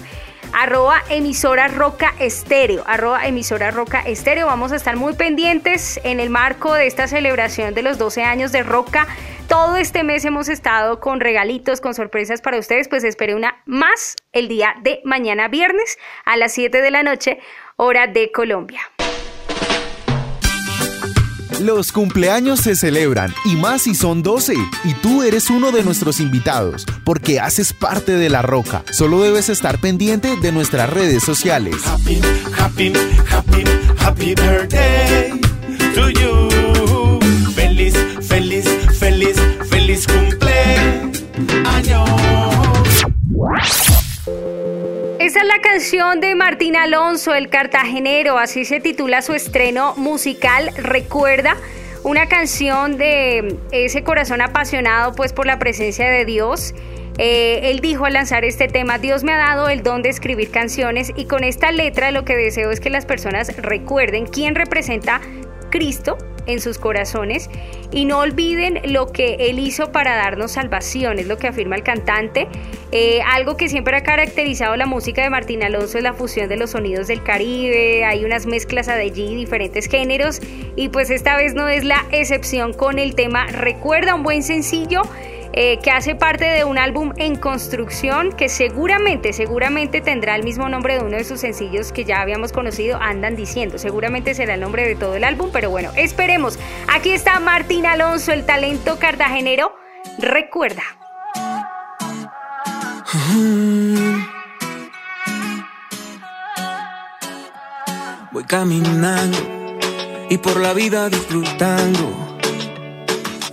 arroba 0.54 1.04
emisora 1.10 1.68
roca 1.68 2.14
estéreo, 2.20 2.84
arroba 2.88 3.26
emisora 3.28 3.72
roca 3.72 4.02
estéreo. 4.02 4.46
Vamos 4.46 4.72
a 4.72 4.76
estar 4.76 4.96
muy 4.96 5.14
pendientes 5.14 6.00
en 6.04 6.20
el 6.20 6.30
marco 6.30 6.74
de 6.74 6.88
esta 6.88 7.08
celebración 7.08 7.74
de 7.74 7.82
los 7.82 7.98
12 7.98 8.24
años 8.24 8.52
de 8.52 8.64
Roca. 8.64 9.08
Todo 9.48 9.78
este 9.78 10.04
mes 10.04 10.26
hemos 10.26 10.50
estado 10.50 11.00
con 11.00 11.22
regalitos, 11.22 11.80
con 11.80 11.94
sorpresas 11.94 12.42
para 12.42 12.60
ustedes, 12.60 12.90
pues 12.90 13.06
espere 13.06 13.34
una 13.34 13.64
más 13.66 14.16
el 14.34 14.50
día 14.50 14.76
de 14.84 15.00
mañana 15.06 15.48
viernes 15.48 15.98
a 16.26 16.36
las 16.36 16.54
7 16.54 16.82
de 16.82 16.92
la 16.92 17.02
noche, 17.02 17.40
hora 17.78 18.08
de 18.08 18.30
Colombia. 18.34 18.82
Los 21.62 21.94
cumpleaños 21.94 22.60
se 22.60 22.76
celebran 22.76 23.34
y 23.46 23.56
más 23.56 23.84
si 23.84 23.96
son 23.96 24.22
12 24.22 24.54
y 24.84 24.94
tú 24.96 25.24
eres 25.24 25.50
uno 25.50 25.72
de 25.72 25.84
nuestros 25.84 26.20
invitados 26.20 26.86
porque 27.06 27.40
haces 27.40 27.72
parte 27.72 28.12
de 28.12 28.30
La 28.30 28.42
Roca. 28.42 28.84
Solo 28.92 29.22
debes 29.22 29.48
estar 29.50 29.80
pendiente 29.80 30.36
de 30.36 30.52
nuestras 30.52 30.90
redes 30.90 31.24
sociales. 31.24 31.78
Happy, 31.88 32.20
happy, 32.56 32.94
happy, 33.28 33.64
happy 33.98 34.36
birthday 34.36 35.40
to 35.96 36.10
you. 36.10 36.48
Feliz, 37.56 37.96
feliz, 38.28 38.67
feliz, 38.67 38.67
Esa 45.28 45.42
es 45.42 45.46
la 45.46 45.60
canción 45.60 46.22
de 46.22 46.36
Martín 46.36 46.78
Alonso, 46.78 47.36
el 47.36 47.50
cartagenero, 47.50 48.38
así 48.38 48.64
se 48.64 48.80
titula 48.80 49.22
su 49.22 49.34
estreno 49.34 49.94
musical. 49.98 50.72
Recuerda 50.78 51.58
una 52.06 52.30
canción 52.30 52.98
de 52.98 53.58
ese 53.74 54.06
corazón 54.06 54.40
apasionado 54.40 55.16
pues 55.16 55.34
por 55.34 55.46
la 55.46 55.60
presencia 55.60 56.10
de 56.10 56.24
Dios. 56.24 56.74
Eh, 57.18 57.72
él 57.72 57.82
dijo 57.82 58.06
al 58.06 58.14
lanzar 58.14 58.46
este 58.46 58.70
tema, 58.70 59.00
Dios 59.00 59.26
me 59.26 59.34
ha 59.34 59.38
dado 59.38 59.68
el 59.68 59.84
don 59.84 60.02
de 60.02 60.08
escribir 60.08 60.50
canciones 60.50 61.12
y 61.14 61.26
con 61.26 61.44
esta 61.44 61.74
letra 61.74 62.12
lo 62.12 62.24
que 62.24 62.38
deseo 62.38 62.72
es 62.72 62.80
que 62.80 62.90
las 62.90 63.06
personas 63.06 63.54
recuerden 63.58 64.28
quién 64.28 64.56
representa 64.56 65.20
Cristo 65.70 66.18
en 66.48 66.62
sus 66.62 66.78
corazones 66.78 67.50
y 67.92 68.06
no 68.06 68.20
olviden 68.20 68.80
lo 68.92 69.12
que 69.12 69.36
Él 69.50 69.60
hizo 69.60 69.92
para 69.92 70.16
darnos 70.16 70.54
salvación, 70.54 71.20
es 71.20 71.28
lo 71.28 71.38
que 71.38 71.48
afirma 71.48 71.76
el 71.76 71.84
cantante. 71.84 72.48
Eh, 72.92 73.22
algo 73.22 73.58
que 73.58 73.68
siempre 73.70 73.98
ha 73.98 74.04
caracterizado 74.04 74.76
la 74.78 74.86
música 74.86 75.22
de 75.22 75.30
Martín 75.30 75.62
Alonso 75.64 75.98
es 75.98 76.04
la 76.04 76.14
fusión 76.14 76.48
de 76.48 76.58
los 76.58 76.72
sonidos 76.72 77.08
del 77.08 77.22
Caribe, 77.22 78.06
hay 78.06 78.24
unas 78.24 78.46
mezclas 78.46 78.88
allí, 78.88 79.36
diferentes 79.36 79.88
géneros 79.88 80.40
y 80.76 80.90
pues 80.90 81.10
esta 81.10 81.36
vez 81.36 81.54
no 81.54 81.68
es 81.68 81.84
la 81.84 82.06
excepción 82.12 82.74
con 82.74 82.98
el 82.98 83.14
tema 83.16 83.48
Recuerda 83.48 84.16
un 84.16 84.24
buen 84.24 84.42
sencillo. 84.42 85.02
Eh, 85.60 85.80
que 85.82 85.90
hace 85.90 86.14
parte 86.14 86.46
de 86.46 86.66
un 86.66 86.78
álbum 86.78 87.14
en 87.18 87.36
construcción 87.36 88.32
que 88.32 88.48
seguramente, 88.48 89.34
seguramente 89.34 90.02
tendrá 90.02 90.36
el 90.36 90.44
mismo 90.44 90.70
nombre 90.70 90.94
de 90.94 91.04
uno 91.04 91.18
de 91.18 91.24
sus 91.24 91.40
sencillos 91.40 91.92
que 91.92 92.06
ya 92.06 92.22
habíamos 92.22 92.52
conocido, 92.52 93.00
andan 93.02 93.36
diciendo. 93.36 93.80
Seguramente 93.80 94.36
será 94.36 94.54
el 94.54 94.60
nombre 94.60 94.88
de 94.88 94.94
todo 94.96 95.16
el 95.16 95.24
álbum, 95.24 95.50
pero 95.52 95.72
bueno, 95.72 95.90
esperemos. 95.96 96.60
Aquí 96.88 97.10
está 97.10 97.40
Martín 97.40 97.88
Alonso, 97.88 98.34
el 98.34 98.46
talento 98.46 99.00
cartagenero. 99.00 99.74
Recuerda. 100.20 100.84
Voy 108.32 108.44
caminando 108.44 109.40
y 110.30 110.38
por 110.38 110.60
la 110.60 110.74
vida 110.74 111.10
disfrutando. 111.10 112.38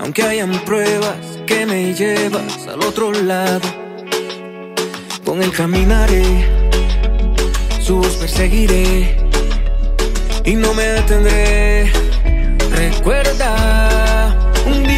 Aunque 0.01 0.23
hayan 0.23 0.53
pruebas 0.67 1.34
que 1.47 1.67
me 1.67 1.93
llevas 1.93 2.67
al 2.67 2.81
otro 2.81 3.13
lado, 3.13 3.61
con 5.25 5.43
él 5.43 5.53
caminaré, 5.53 6.25
su 7.81 7.97
voz 7.97 8.17
perseguiré 8.17 9.17
y 10.45 10.55
no 10.55 10.73
me 10.75 10.85
detendré. 10.85 11.93
Recuerda, 12.71 14.37
un 14.67 14.85
día 14.85 14.94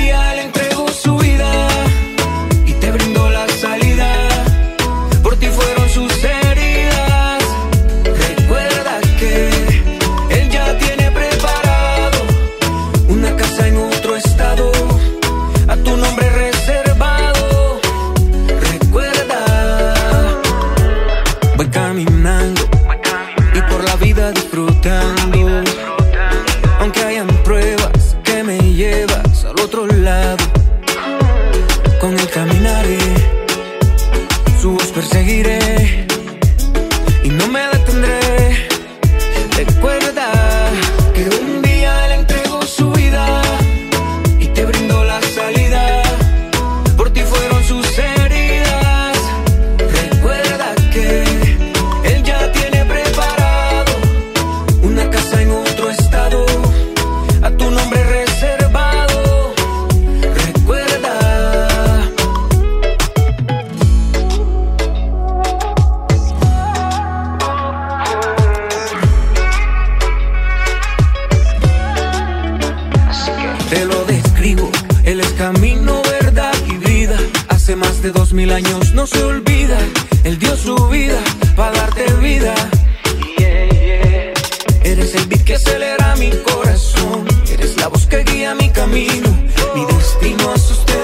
que 85.47 85.55
acelera 85.55 86.17
mi 86.17 86.31
corazón. 86.43 87.25
Eres 87.49 87.77
la 87.77 87.87
voz 87.87 88.07
que 88.07 88.25
guía 88.25 88.55
mi 88.55 88.69
camino. 88.69 89.31
Mi 89.75 89.87
destino 89.87 90.59
sostenido 90.59 90.96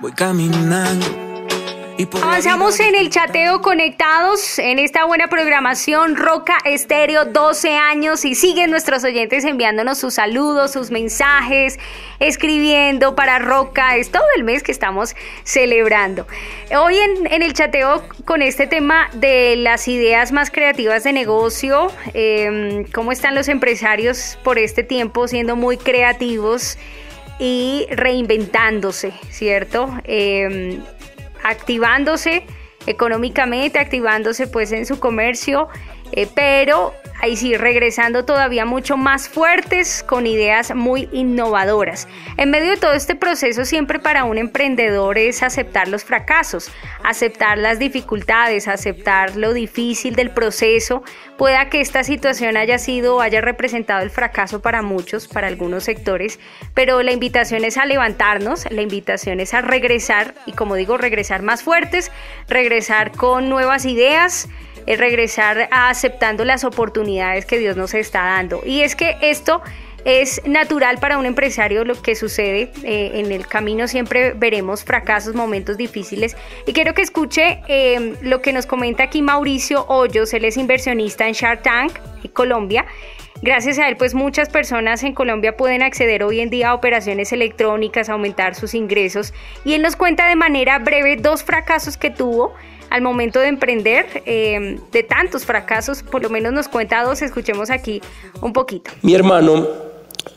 Voy 0.00 0.12
caminando 0.12 1.23
Avanzamos 1.96 2.80
en 2.80 2.96
el 2.96 3.08
chateo 3.08 3.62
conectados 3.62 4.58
en 4.58 4.80
esta 4.80 5.04
buena 5.04 5.28
programación 5.28 6.16
Roca 6.16 6.58
Estéreo 6.64 7.24
12 7.24 7.76
años 7.76 8.24
y 8.24 8.34
siguen 8.34 8.72
nuestros 8.72 9.04
oyentes 9.04 9.44
enviándonos 9.44 9.98
sus 9.98 10.14
saludos, 10.14 10.72
sus 10.72 10.90
mensajes, 10.90 11.78
escribiendo 12.18 13.14
para 13.14 13.38
Roca. 13.38 13.96
Es 13.96 14.10
todo 14.10 14.24
el 14.36 14.42
mes 14.42 14.64
que 14.64 14.72
estamos 14.72 15.14
celebrando. 15.44 16.26
Hoy 16.76 16.98
en, 16.98 17.32
en 17.32 17.42
el 17.42 17.52
chateo 17.52 18.02
con 18.24 18.42
este 18.42 18.66
tema 18.66 19.08
de 19.12 19.54
las 19.54 19.86
ideas 19.86 20.32
más 20.32 20.50
creativas 20.50 21.04
de 21.04 21.12
negocio, 21.12 21.92
eh, 22.12 22.86
cómo 22.92 23.12
están 23.12 23.36
los 23.36 23.46
empresarios 23.46 24.36
por 24.42 24.58
este 24.58 24.82
tiempo 24.82 25.28
siendo 25.28 25.54
muy 25.54 25.76
creativos 25.76 26.76
y 27.38 27.86
reinventándose, 27.90 29.12
¿cierto? 29.30 29.92
Eh, 30.04 30.80
activándose 31.44 32.44
económicamente, 32.86 33.78
activándose 33.78 34.46
pues 34.46 34.72
en 34.72 34.84
su 34.86 34.98
comercio, 34.98 35.68
eh, 36.12 36.28
pero 36.34 36.92
ahí 37.20 37.36
sí, 37.36 37.56
regresando 37.56 38.24
todavía 38.24 38.64
mucho 38.64 38.96
más 38.96 39.28
fuertes 39.28 40.02
con 40.02 40.26
ideas 40.26 40.74
muy 40.74 41.08
innovadoras. 41.12 42.08
En 42.36 42.50
medio 42.50 42.70
de 42.70 42.76
todo 42.76 42.92
este 42.92 43.14
proceso 43.14 43.64
siempre 43.64 43.98
para 43.98 44.24
un 44.24 44.38
emprendedor 44.38 45.18
es 45.18 45.42
aceptar 45.42 45.88
los 45.88 46.04
fracasos, 46.04 46.70
aceptar 47.02 47.58
las 47.58 47.78
dificultades, 47.78 48.68
aceptar 48.68 49.36
lo 49.36 49.52
difícil 49.52 50.14
del 50.16 50.30
proceso. 50.30 51.02
Pueda 51.38 51.68
que 51.68 51.80
esta 51.80 52.04
situación 52.04 52.56
haya 52.56 52.78
sido, 52.78 53.20
haya 53.20 53.40
representado 53.40 54.02
el 54.02 54.10
fracaso 54.10 54.60
para 54.60 54.82
muchos, 54.82 55.26
para 55.26 55.48
algunos 55.48 55.84
sectores, 55.84 56.38
pero 56.74 57.02
la 57.02 57.12
invitación 57.12 57.64
es 57.64 57.76
a 57.76 57.86
levantarnos, 57.86 58.70
la 58.70 58.82
invitación 58.82 59.40
es 59.40 59.54
a 59.54 59.60
regresar 59.60 60.34
y 60.46 60.52
como 60.52 60.74
digo, 60.74 60.96
regresar 60.96 61.42
más 61.42 61.62
fuertes, 61.62 62.12
regresar 62.48 63.12
con 63.12 63.48
nuevas 63.48 63.84
ideas 63.84 64.48
es 64.86 64.98
regresar 64.98 65.68
a 65.70 65.88
aceptando 65.88 66.44
las 66.44 66.64
oportunidades 66.64 67.46
que 67.46 67.58
Dios 67.58 67.76
nos 67.76 67.94
está 67.94 68.24
dando. 68.24 68.62
Y 68.64 68.82
es 68.82 68.96
que 68.96 69.16
esto 69.20 69.62
es 70.04 70.42
natural 70.46 70.98
para 70.98 71.18
un 71.18 71.26
empresario 71.26 71.84
lo 71.84 72.00
que 72.00 72.14
sucede 72.14 72.70
eh, 72.82 73.12
en 73.14 73.32
el 73.32 73.46
camino 73.46 73.88
siempre 73.88 74.34
veremos 74.34 74.84
fracasos 74.84 75.34
momentos 75.34 75.78
difíciles 75.78 76.36
y 76.66 76.74
quiero 76.74 76.92
que 76.92 77.00
escuche 77.00 77.62
eh, 77.68 78.14
lo 78.20 78.42
que 78.42 78.52
nos 78.52 78.66
comenta 78.66 79.04
aquí 79.04 79.22
Mauricio 79.22 79.86
Hoyos 79.88 80.34
él 80.34 80.44
es 80.44 80.58
inversionista 80.58 81.26
en 81.26 81.32
Shark 81.32 81.62
Tank 81.62 81.98
en 82.22 82.30
Colombia 82.32 82.84
Gracias 83.42 83.78
a 83.78 83.88
él, 83.88 83.98
pues 83.98 84.14
muchas 84.14 84.48
personas 84.48 85.02
en 85.02 85.12
Colombia 85.12 85.54
pueden 85.54 85.82
acceder 85.82 86.22
hoy 86.22 86.40
en 86.40 86.48
día 86.48 86.70
a 86.70 86.74
operaciones 86.74 87.30
electrónicas, 87.30 88.08
aumentar 88.08 88.54
sus 88.54 88.74
ingresos. 88.74 89.34
Y 89.66 89.74
él 89.74 89.82
nos 89.82 89.96
cuenta 89.96 90.26
de 90.26 90.34
manera 90.34 90.78
breve 90.78 91.16
dos 91.16 91.44
fracasos 91.44 91.98
que 91.98 92.08
tuvo 92.08 92.54
al 92.90 93.02
momento 93.02 93.40
de 93.40 93.48
emprender, 93.48 94.22
eh, 94.26 94.78
de 94.92 95.02
tantos 95.02 95.44
fracasos, 95.44 96.02
por 96.02 96.22
lo 96.22 96.30
menos 96.30 96.52
nos 96.52 96.68
cuenta 96.68 97.02
dos, 97.02 97.22
escuchemos 97.22 97.70
aquí 97.70 98.00
un 98.40 98.52
poquito. 98.52 98.90
Mi 99.02 99.14
hermano 99.14 99.66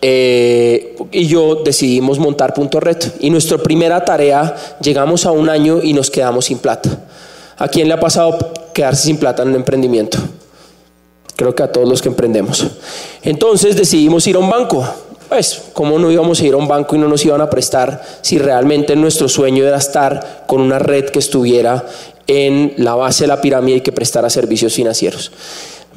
eh, 0.01 0.95
y 1.11 1.27
yo 1.27 1.55
decidimos 1.63 2.19
montar 2.19 2.53
Punto 2.53 2.79
Red 2.79 2.97
y 3.19 3.29
nuestra 3.29 3.57
primera 3.57 4.03
tarea 4.03 4.55
llegamos 4.81 5.25
a 5.25 5.31
un 5.31 5.49
año 5.49 5.81
y 5.81 5.93
nos 5.93 6.11
quedamos 6.11 6.45
sin 6.45 6.59
plata. 6.59 6.89
¿A 7.57 7.67
quién 7.67 7.87
le 7.87 7.93
ha 7.93 7.99
pasado 7.99 8.37
quedarse 8.73 9.07
sin 9.07 9.17
plata 9.17 9.41
en 9.41 9.49
un 9.49 9.55
emprendimiento? 9.55 10.19
Creo 11.35 11.55
que 11.55 11.63
a 11.63 11.71
todos 11.71 11.87
los 11.87 12.01
que 12.01 12.09
emprendemos. 12.09 12.67
Entonces 13.23 13.75
decidimos 13.75 14.27
ir 14.27 14.35
a 14.35 14.39
un 14.39 14.49
banco. 14.49 14.87
Pues, 15.29 15.63
¿cómo 15.73 15.99
no 15.99 16.09
íbamos 16.09 16.39
a 16.39 16.45
ir 16.45 16.53
a 16.53 16.57
un 16.57 16.67
banco 16.67 16.95
y 16.95 16.99
no 16.99 17.07
nos 17.07 17.25
iban 17.25 17.41
a 17.41 17.49
prestar 17.49 18.01
si 18.21 18.37
realmente 18.37 18.95
nuestro 18.95 19.27
sueño 19.27 19.65
era 19.65 19.77
estar 19.77 20.45
con 20.47 20.61
una 20.61 20.79
red 20.79 21.05
que 21.05 21.19
estuviera 21.19 21.85
en 22.27 22.73
la 22.77 22.95
base 22.95 23.23
de 23.23 23.29
la 23.29 23.41
pirámide 23.41 23.77
y 23.77 23.81
que 23.81 23.91
prestara 23.91 24.29
servicios 24.29 24.73
financieros? 24.73 25.31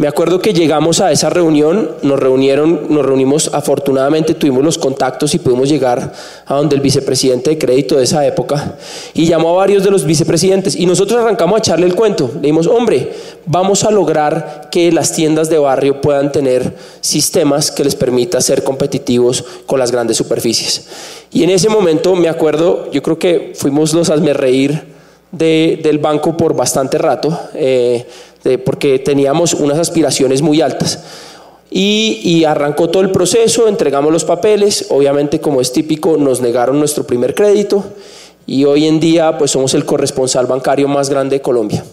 Me 0.00 0.08
acuerdo 0.08 0.40
que 0.40 0.54
llegamos 0.54 1.02
a 1.02 1.12
esa 1.12 1.28
reunión, 1.28 1.90
nos 2.00 2.18
reunieron, 2.18 2.86
nos 2.88 3.04
reunimos, 3.04 3.50
afortunadamente 3.52 4.32
tuvimos 4.32 4.64
los 4.64 4.78
contactos 4.78 5.34
y 5.34 5.38
pudimos 5.38 5.68
llegar 5.68 6.14
a 6.46 6.54
donde 6.54 6.74
el 6.74 6.80
vicepresidente 6.80 7.50
de 7.50 7.58
crédito 7.58 7.98
de 7.98 8.04
esa 8.04 8.26
época 8.26 8.76
y 9.12 9.26
llamó 9.26 9.50
a 9.50 9.56
varios 9.56 9.84
de 9.84 9.90
los 9.90 10.06
vicepresidentes 10.06 10.74
y 10.74 10.86
nosotros 10.86 11.20
arrancamos 11.20 11.56
a 11.56 11.58
echarle 11.58 11.84
el 11.84 11.94
cuento. 11.94 12.30
Le 12.36 12.40
dijimos, 12.40 12.66
hombre, 12.66 13.12
vamos 13.44 13.84
a 13.84 13.90
lograr 13.90 14.70
que 14.72 14.90
las 14.90 15.12
tiendas 15.12 15.50
de 15.50 15.58
barrio 15.58 16.00
puedan 16.00 16.32
tener 16.32 16.74
sistemas 17.02 17.70
que 17.70 17.84
les 17.84 17.94
permita 17.94 18.40
ser 18.40 18.64
competitivos 18.64 19.44
con 19.66 19.78
las 19.78 19.92
grandes 19.92 20.16
superficies. 20.16 20.86
Y 21.30 21.42
en 21.42 21.50
ese 21.50 21.68
momento 21.68 22.16
me 22.16 22.30
acuerdo, 22.30 22.90
yo 22.90 23.02
creo 23.02 23.18
que 23.18 23.52
fuimos 23.54 23.92
los 23.92 24.08
hazme 24.08 24.32
reír 24.32 24.89
de, 25.32 25.80
del 25.82 25.98
banco 25.98 26.36
por 26.36 26.54
bastante 26.54 26.98
rato. 26.98 27.38
Eh, 27.54 28.06
porque 28.64 28.98
teníamos 28.98 29.54
unas 29.54 29.78
aspiraciones 29.78 30.42
muy 30.42 30.60
altas. 30.60 31.00
Y, 31.70 32.44
arrancó 32.44 32.90
todo 32.90 33.02
el 33.02 33.12
proceso, 33.12 33.68
entregamos 33.68 34.12
los 34.12 34.24
papeles, 34.24 34.86
obviamente 34.90 35.40
como 35.40 35.60
es 35.60 35.72
típico 35.72 36.16
nos 36.16 36.40
negaron 36.40 36.80
nuestro 36.80 37.04
primer 37.04 37.32
crédito 37.32 37.84
y 38.44 38.64
hoy 38.64 38.86
en 38.86 38.98
día 38.98 39.38
pues 39.38 39.52
somos 39.52 39.74
el 39.74 39.84
corresponsal 39.84 40.46
bancario 40.46 40.88
más 40.88 41.08
grande 41.08 41.36
de 41.36 41.42
Colombia. 41.42 41.84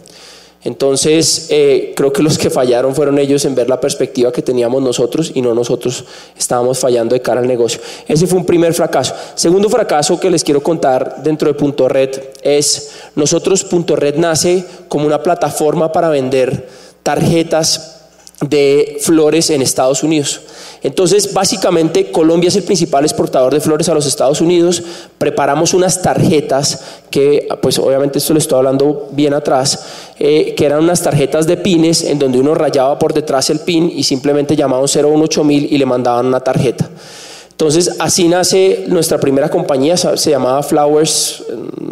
Entonces, 0.64 1.48
eh, 1.50 1.94
creo 1.96 2.12
que 2.12 2.24
los 2.24 2.38
que 2.38 2.50
fallaron 2.50 2.96
fueron 2.96 3.20
ellos 3.20 3.46
en 3.46 3.56
ver 3.56 3.70
la 3.70 3.80
perspectiva 3.80 4.32
que 4.32 4.42
teníamos 4.42 4.82
nosotros 4.82 5.32
y 5.34 5.42
no 5.42 5.54
nosotros 5.54 6.04
estábamos 6.38 6.80
fallando 6.80 7.14
de 7.14 7.22
cara 7.22 7.42
al 7.42 7.48
negocio. 7.48 7.80
Ese 8.08 8.28
fue 8.28 8.40
un 8.40 8.46
primer 8.46 8.74
fracaso. 8.74 9.14
Segundo 9.36 9.70
fracaso 9.70 10.20
que 10.20 10.32
les 10.32 10.44
quiero 10.44 10.62
contar 10.62 11.22
dentro 11.24 11.48
de 11.48 11.54
Punto 11.54 11.88
Red 11.88 12.20
es, 12.42 12.92
nosotros 13.16 13.64
Punto 13.64 13.96
Red 13.96 14.16
nace 14.16 14.66
como 14.88 15.06
una 15.06 15.22
plataforma 15.22 15.92
para 15.92 16.10
vender 16.10 16.68
tarjetas 17.04 17.98
de 18.42 18.98
flores 19.02 19.50
en 19.50 19.62
Estados 19.62 20.04
Unidos. 20.04 20.42
Entonces, 20.84 21.34
básicamente, 21.34 22.12
Colombia 22.12 22.50
es 22.50 22.56
el 22.56 22.64
principal 22.64 23.04
exportador 23.04 23.54
de 23.54 23.60
flores 23.60 23.90
a 23.90 23.94
los 23.94 24.06
Estados 24.06 24.42
Unidos. 24.42 24.84
Preparamos 25.18 25.74
unas 25.74 26.02
tarjetas 26.02 26.82
que, 27.10 27.48
pues 27.62 27.80
obviamente 27.80 28.20
esto 28.20 28.34
lo 28.34 28.40
estoy 28.40 28.58
hablando 28.58 29.10
bien 29.12 29.34
atrás, 29.34 29.86
eh, 30.20 30.54
que 30.56 30.66
eran 30.66 30.84
unas 30.84 31.02
tarjetas 31.02 31.48
de 31.48 31.58
pines 31.58 32.04
en 32.04 32.20
donde 32.20 32.40
uno 32.40 32.54
rayaba 32.54 33.00
por 33.00 33.14
detrás 33.14 33.50
el 33.50 33.60
pin 33.60 33.92
y 33.94 34.04
simplemente 34.04 34.56
llamaban 34.56 34.88
018000 34.88 35.68
y 35.72 35.78
le 35.78 35.86
mandaban 35.86 36.28
una 36.28 36.40
tarjeta. 36.40 36.90
Entonces, 37.52 37.96
así 37.98 38.28
nace 38.28 38.86
nuestra 38.88 39.20
primera 39.20 39.50
compañía, 39.50 39.98
se 39.98 40.30
llamaba 40.30 40.62
Flowers, 40.62 41.44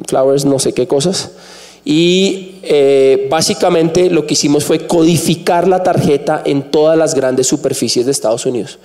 Flowers 0.07 0.45
no 0.45 0.59
sé 0.59 0.73
qué 0.73 0.87
cosas 0.87 1.31
y 1.85 2.55
eh, 2.63 3.27
básicamente 3.29 4.09
lo 4.09 4.25
que 4.25 4.33
hicimos 4.33 4.65
fue 4.65 4.87
codificar 4.87 5.67
la 5.67 5.83
tarjeta 5.83 6.41
en 6.43 6.71
todas 6.71 6.97
las 6.97 7.13
grandes 7.13 7.45
superficies 7.45 8.07
de 8.07 8.11
Estados 8.11 8.47
Unidos. 8.47 8.79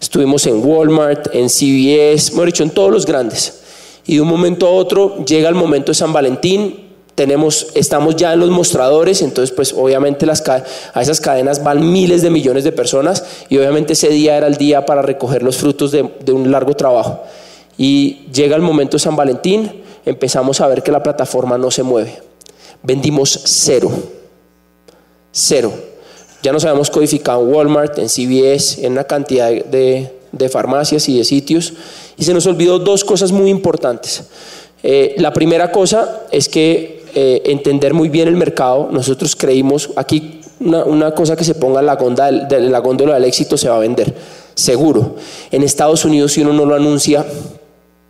Estuvimos 0.00 0.46
en 0.46 0.64
Walmart, 0.64 1.34
en 1.34 1.48
CVS, 1.48 2.30
mejor 2.32 2.46
dicho, 2.46 2.62
en 2.62 2.70
todos 2.70 2.92
los 2.92 3.06
grandes. 3.06 3.60
Y 4.06 4.16
de 4.16 4.20
un 4.20 4.28
momento 4.28 4.68
a 4.68 4.70
otro 4.70 5.24
llega 5.24 5.48
el 5.48 5.56
momento 5.56 5.90
de 5.90 5.96
San 5.96 6.12
Valentín, 6.12 6.84
tenemos, 7.16 7.68
estamos 7.74 8.16
ya 8.16 8.32
en 8.32 8.40
los 8.40 8.50
mostradores, 8.50 9.22
entonces 9.22 9.54
pues 9.54 9.72
obviamente 9.72 10.26
a 10.26 11.02
esas 11.02 11.20
cadenas 11.20 11.62
van 11.62 11.92
miles 11.92 12.22
de 12.22 12.30
millones 12.30 12.64
de 12.64 12.72
personas 12.72 13.24
y 13.48 13.56
obviamente 13.56 13.92
ese 13.94 14.08
día 14.08 14.36
era 14.36 14.46
el 14.46 14.56
día 14.56 14.84
para 14.84 15.00
recoger 15.00 15.42
los 15.42 15.56
frutos 15.56 15.90
de, 15.90 16.08
de 16.24 16.32
un 16.32 16.50
largo 16.50 16.74
trabajo. 16.74 17.22
Y 17.78 18.26
llega 18.32 18.54
el 18.54 18.62
momento 18.62 18.96
de 18.96 19.00
San 19.00 19.16
Valentín, 19.16 19.82
empezamos 20.04 20.60
a 20.60 20.68
ver 20.68 20.82
que 20.82 20.92
la 20.92 21.02
plataforma 21.02 21.56
no 21.58 21.70
se 21.70 21.82
mueve 21.82 22.33
vendimos 22.84 23.40
cero. 23.44 23.90
Cero. 25.32 25.72
Ya 26.42 26.52
nos 26.52 26.64
habíamos 26.64 26.90
codificado 26.90 27.42
en 27.42 27.52
Walmart, 27.52 27.98
en 27.98 28.08
CVS, 28.08 28.84
en 28.84 28.92
una 28.92 29.04
cantidad 29.04 29.50
de, 29.50 30.12
farmacias 30.50 31.08
y 31.08 31.18
de 31.18 31.24
sitios. 31.24 31.72
Y 32.16 32.24
se 32.24 32.34
nos 32.34 32.46
olvidó 32.46 32.78
dos 32.78 33.02
cosas 33.02 33.32
muy 33.32 33.50
importantes. 33.50 34.24
Eh, 34.82 35.14
la 35.18 35.32
primera 35.32 35.72
cosa 35.72 36.26
es 36.30 36.48
que 36.48 37.02
eh, 37.14 37.42
entender 37.46 37.94
muy 37.94 38.10
bien 38.10 38.28
el 38.28 38.36
mercado, 38.36 38.88
nosotros 38.92 39.34
creímos, 39.34 39.90
aquí 39.96 40.42
una, 40.60 41.12
cosa 41.12 41.36
que 41.36 41.44
se 41.44 41.54
ponga 41.54 41.80
en 41.80 41.86
la, 41.86 41.96
góndola, 41.96 42.30
de 42.30 42.60
la 42.60 42.78
góndola 42.80 43.14
del 43.14 43.24
éxito 43.24 43.56
se 43.56 43.68
va 43.68 43.76
a 43.76 43.80
vender, 43.80 44.14
seguro. 44.54 45.16
En 45.50 45.62
Estados 45.62 46.04
Unidos 46.04 46.32
si 46.32 46.42
uno 46.42 46.52
no 46.52 46.66
lo 46.66 46.74
anuncia, 46.74 47.24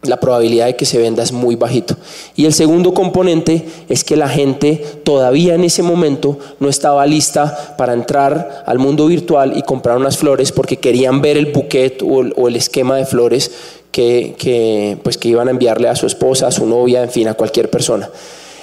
la 0.05 0.19
probabilidad 0.19 0.67
de 0.67 0.77
que 0.77 0.85
se 0.85 0.99
venda 0.99 1.23
es 1.23 1.33
muy 1.33 1.57
bajito. 1.57 1.97
Y 2.37 2.47
el 2.47 2.53
segundo 2.53 2.95
componente 2.95 3.67
es 3.89 4.05
que 4.05 4.17
la 4.17 4.29
gente 4.29 4.85
todavía 5.03 5.55
en 5.55 5.65
ese 5.65 5.83
momento 5.83 6.39
no 6.61 6.69
estaba 6.69 7.07
lista 7.07 7.75
para 7.77 7.93
entrar 7.93 8.65
al 8.67 8.79
mundo 8.79 9.07
virtual 9.07 9.57
y 9.57 9.63
comprar 9.63 9.97
unas 9.97 10.17
flores 10.17 10.53
porque 10.53 10.77
querían 10.77 11.21
ver 11.21 11.37
el 11.37 11.53
buquet 11.53 12.03
o 12.03 12.49
el, 12.49 12.57
esquema 12.57 12.97
de 12.97 13.07
flores 13.07 13.51
que, 13.91 14.99
pues, 15.03 15.19
que 15.19 15.29
iban 15.29 15.49
a 15.49 15.51
enviarle 15.51 15.89
a 15.89 15.97
su 15.97 16.07
esposa, 16.07 16.49
a 16.49 16.51
su 16.51 16.67
novia, 16.67 17.03
en 17.03 17.11
fin, 17.11 17.29
a 17.29 17.35
cualquier 17.35 17.71
persona. 17.71 18.09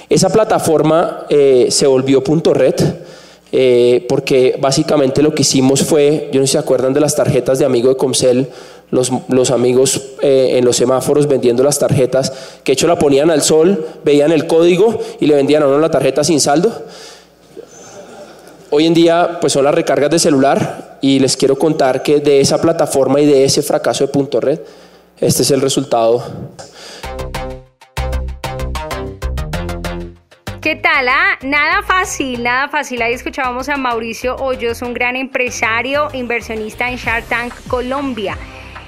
Esa 0.08 0.28
plataforma 0.28 1.26
eh, 1.30 1.68
se 1.70 1.86
volvió 1.86 2.22
punto 2.22 2.52
red. 2.52 2.74
Eh, 3.54 4.06
porque 4.08 4.56
básicamente 4.58 5.22
lo 5.22 5.34
que 5.34 5.42
hicimos 5.42 5.82
fue, 5.82 6.30
yo 6.32 6.40
no 6.40 6.46
sé 6.46 6.52
si 6.52 6.52
se 6.52 6.58
acuerdan 6.58 6.94
de 6.94 7.00
las 7.00 7.14
tarjetas 7.14 7.58
de 7.58 7.66
amigo 7.66 7.90
de 7.90 7.96
Comcel, 7.96 8.48
los, 8.90 9.50
amigos 9.50 10.02
eh, 10.20 10.58
en 10.58 10.64
los 10.64 10.76
semáforos 10.76 11.26
vendiendo 11.26 11.62
las 11.62 11.78
tarjetas, 11.78 12.32
que 12.62 12.72
hecho 12.72 12.86
la 12.86 12.98
ponían 12.98 13.30
al 13.30 13.42
sol, 13.42 13.86
veían 14.04 14.32
el 14.32 14.46
código 14.46 14.98
y 15.18 15.26
le 15.26 15.34
vendían 15.34 15.62
a 15.62 15.66
uno 15.66 15.78
la 15.78 15.90
tarjeta 15.90 16.24
sin 16.24 16.40
saldo. 16.40 16.70
Hoy 18.70 18.86
en 18.86 18.94
día 18.94 19.38
pues 19.40 19.54
son 19.54 19.64
las 19.64 19.74
recargas 19.74 20.10
de 20.10 20.18
celular 20.18 20.98
y 21.00 21.20
les 21.20 21.36
quiero 21.36 21.56
contar 21.56 22.02
que 22.02 22.20
de 22.20 22.40
esa 22.40 22.60
plataforma 22.60 23.20
y 23.20 23.26
de 23.26 23.44
ese 23.44 23.62
fracaso 23.62 24.04
de 24.04 24.12
punto 24.12 24.40
red, 24.40 24.60
este 25.20 25.42
es 25.42 25.50
el 25.50 25.62
resultado. 25.62 26.22
¿Qué 30.62 30.76
tal? 30.76 31.08
ah? 31.08 31.36
Nada 31.42 31.82
fácil, 31.82 32.44
nada 32.44 32.68
fácil. 32.68 33.02
Ahí 33.02 33.14
escuchábamos 33.14 33.68
a 33.68 33.76
Mauricio 33.76 34.36
Hoyos, 34.36 34.80
un 34.80 34.94
gran 34.94 35.16
empresario, 35.16 36.06
inversionista 36.12 36.88
en 36.88 36.98
Shark 36.98 37.26
Tank 37.26 37.52
Colombia. 37.66 38.38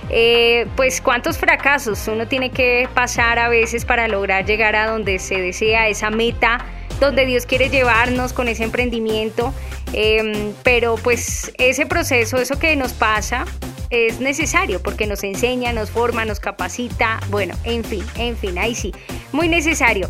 Eh, 0.08 0.68
pues 0.76 1.00
cuántos 1.00 1.36
fracasos 1.36 2.06
uno 2.06 2.28
tiene 2.28 2.50
que 2.50 2.88
pasar 2.94 3.40
a 3.40 3.48
veces 3.48 3.84
para 3.84 4.06
lograr 4.06 4.44
llegar 4.44 4.76
a 4.76 4.86
donde 4.86 5.18
se 5.18 5.40
desea, 5.40 5.88
esa 5.88 6.10
meta, 6.10 6.64
donde 7.00 7.26
Dios 7.26 7.44
quiere 7.44 7.68
llevarnos 7.70 8.32
con 8.32 8.46
ese 8.46 8.62
emprendimiento. 8.62 9.52
Em, 9.92 10.52
pero 10.62 10.94
pues 10.94 11.52
ese 11.58 11.86
proceso, 11.86 12.36
eso 12.36 12.56
que 12.56 12.76
nos 12.76 12.92
pasa, 12.92 13.46
es 13.90 14.20
necesario 14.20 14.80
porque 14.80 15.08
nos 15.08 15.24
enseña, 15.24 15.72
nos 15.72 15.90
forma, 15.90 16.24
nos 16.24 16.38
capacita. 16.38 17.18
Bueno, 17.30 17.56
en 17.64 17.82
fin, 17.82 18.04
en 18.16 18.36
fin, 18.36 18.58
ahí 18.58 18.76
sí, 18.76 18.92
muy 19.32 19.48
necesario. 19.48 20.08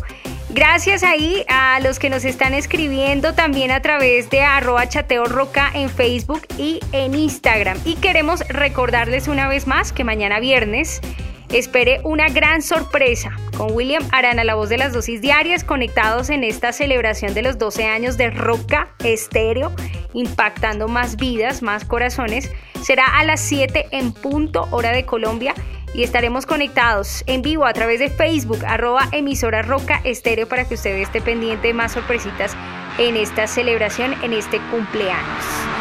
Gracias 0.55 1.03
ahí 1.03 1.43
a 1.49 1.81
los 1.81 1.99
que 1.99 2.09
nos 2.09 2.23
están 2.23 2.53
escribiendo 2.53 3.33
también 3.33 3.71
a 3.71 3.81
través 3.81 4.29
de 4.29 4.39
arroba 4.39 4.87
chateo 4.87 5.25
roca 5.25 5.69
en 5.73 5.89
Facebook 5.89 6.43
y 6.57 6.79
en 6.93 7.13
Instagram. 7.13 7.77
Y 7.83 7.95
queremos 7.95 8.39
recordarles 8.47 9.27
una 9.27 9.49
vez 9.49 9.67
más 9.67 9.91
que 9.91 10.05
mañana 10.05 10.39
viernes 10.39 11.01
espere 11.49 12.01
una 12.03 12.29
gran 12.29 12.61
sorpresa 12.61 13.31
con 13.57 13.71
William 13.71 14.03
Arana, 14.11 14.43
la 14.43 14.55
voz 14.55 14.69
de 14.69 14.77
las 14.77 14.93
dosis 14.93 15.21
diarias, 15.21 15.63
conectados 15.63 16.29
en 16.29 16.43
esta 16.43 16.71
celebración 16.73 17.33
de 17.33 17.41
los 17.41 17.57
12 17.57 17.85
años 17.85 18.17
de 18.17 18.29
Roca 18.29 18.89
Estéreo, 19.03 19.71
impactando 20.13 20.87
más 20.87 21.15
vidas, 21.15 21.61
más 21.61 21.85
corazones. 21.85 22.51
Será 22.83 23.05
a 23.05 23.23
las 23.23 23.41
7 23.41 23.87
en 23.91 24.13
punto, 24.13 24.67
hora 24.71 24.91
de 24.91 25.05
Colombia 25.05 25.53
y 25.93 26.03
estaremos 26.03 26.45
conectados 26.45 27.23
en 27.25 27.41
vivo 27.41 27.65
a 27.65 27.73
través 27.73 27.99
de 27.99 28.09
Facebook, 28.09 28.65
arroba 28.65 29.07
emisora 29.11 29.61
Roca 29.61 30.01
Estéreo 30.03 30.47
para 30.47 30.67
que 30.67 30.75
usted 30.75 30.95
esté 30.95 31.21
pendiente 31.21 31.67
de 31.67 31.73
más 31.73 31.93
sorpresitas 31.93 32.55
en 32.97 33.15
esta 33.15 33.47
celebración, 33.47 34.13
en 34.23 34.33
este 34.33 34.59
cumpleaños. 34.71 35.74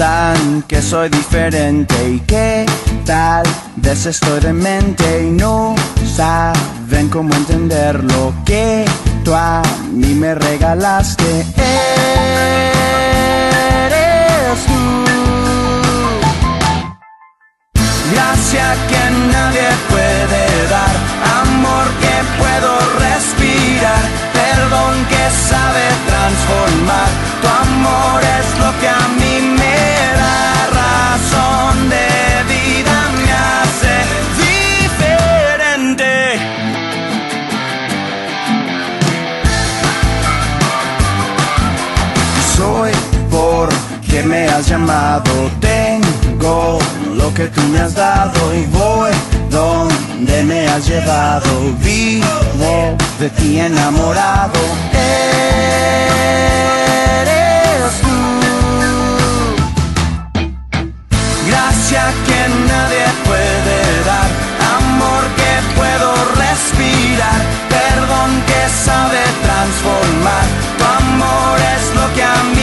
Que 0.00 0.80
soy 0.80 1.10
diferente 1.10 1.94
y 2.08 2.20
que 2.20 2.64
tal 3.04 3.42
vez 3.76 4.06
estoy 4.06 4.40
demente 4.40 5.24
y 5.24 5.30
no 5.30 5.74
saben 6.16 7.10
cómo 7.10 7.34
entender 7.34 8.02
lo 8.04 8.32
que 8.46 8.86
tú 9.26 9.34
a 9.34 9.60
mí 9.92 10.14
me 10.14 10.34
regalaste. 10.34 11.44
Eres 13.84 14.64
tú. 14.64 15.04
Gracia 18.10 18.74
que 18.88 19.10
nadie 19.30 19.68
puede 19.90 20.68
dar, 20.70 20.96
amor 21.42 21.86
que 22.00 22.14
puedo 22.38 22.72
respirar, 23.00 24.02
perdón 24.32 24.94
que 25.10 25.30
sabe 25.50 25.84
transformar. 26.06 27.10
Tu 27.42 27.48
amor 27.48 28.22
es 28.38 28.46
lo 28.58 28.70
que 28.80 28.88
a 28.88 29.08
mí 29.18 29.34
me 29.58 29.59
porque 44.10 44.26
me 44.26 44.48
has 44.48 44.66
llamado, 44.68 45.30
tengo 45.60 46.80
lo 47.14 47.32
que 47.32 47.46
tú 47.46 47.60
me 47.68 47.78
has 47.78 47.94
dado 47.94 48.52
y 48.54 48.66
voy 48.66 49.12
donde 49.50 50.42
me 50.42 50.66
has 50.66 50.84
llevado. 50.84 51.48
Vivo 51.80 52.96
de 53.20 53.30
ti 53.30 53.60
enamorado. 53.60 54.58
Eres 57.22 58.00
tú. 58.02 58.08
Gracia 61.46 62.12
que 62.26 62.48
nadie 62.68 63.06
puede 63.28 64.04
dar, 64.10 64.28
amor 64.76 65.22
que 65.38 65.52
puedo 65.78 66.10
respirar, 66.34 67.40
perdón 67.68 68.30
que 68.48 68.60
sabe 68.84 69.22
transformar. 69.44 70.46
Tu 70.78 70.84
amor 70.84 71.56
es 71.74 71.84
lo 71.94 72.06
que 72.14 72.22
a 72.24 72.42
mí 72.56 72.59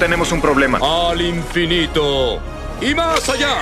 tenemos 0.00 0.32
un 0.32 0.40
problema. 0.40 0.80
Al 0.82 1.20
infinito 1.20 2.40
y 2.80 2.94
más 2.94 3.28
allá. 3.28 3.54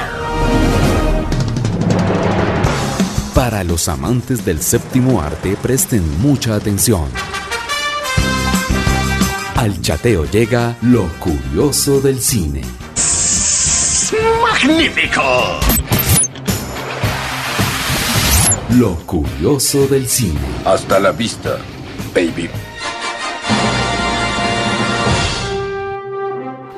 Para 3.35 3.64
los 3.64 3.88
amantes 3.88 4.44
del 4.44 4.62
séptimo 4.62 5.20
arte, 5.20 5.57
presten 5.61 6.03
mucha 6.20 6.55
atención. 6.55 7.09
Al 9.57 9.81
chateo 9.83 10.24
llega 10.27 10.77
lo 10.83 11.09
curioso 11.18 12.01
del 12.01 12.20
cine. 12.20 12.62
¡Magnífico! 14.40 15.22
Lo 18.77 18.94
curioso 19.07 19.88
del 19.88 20.07
cine. 20.07 20.40
Hasta 20.64 21.01
la 21.01 21.11
vista, 21.11 21.59
baby. 22.14 22.48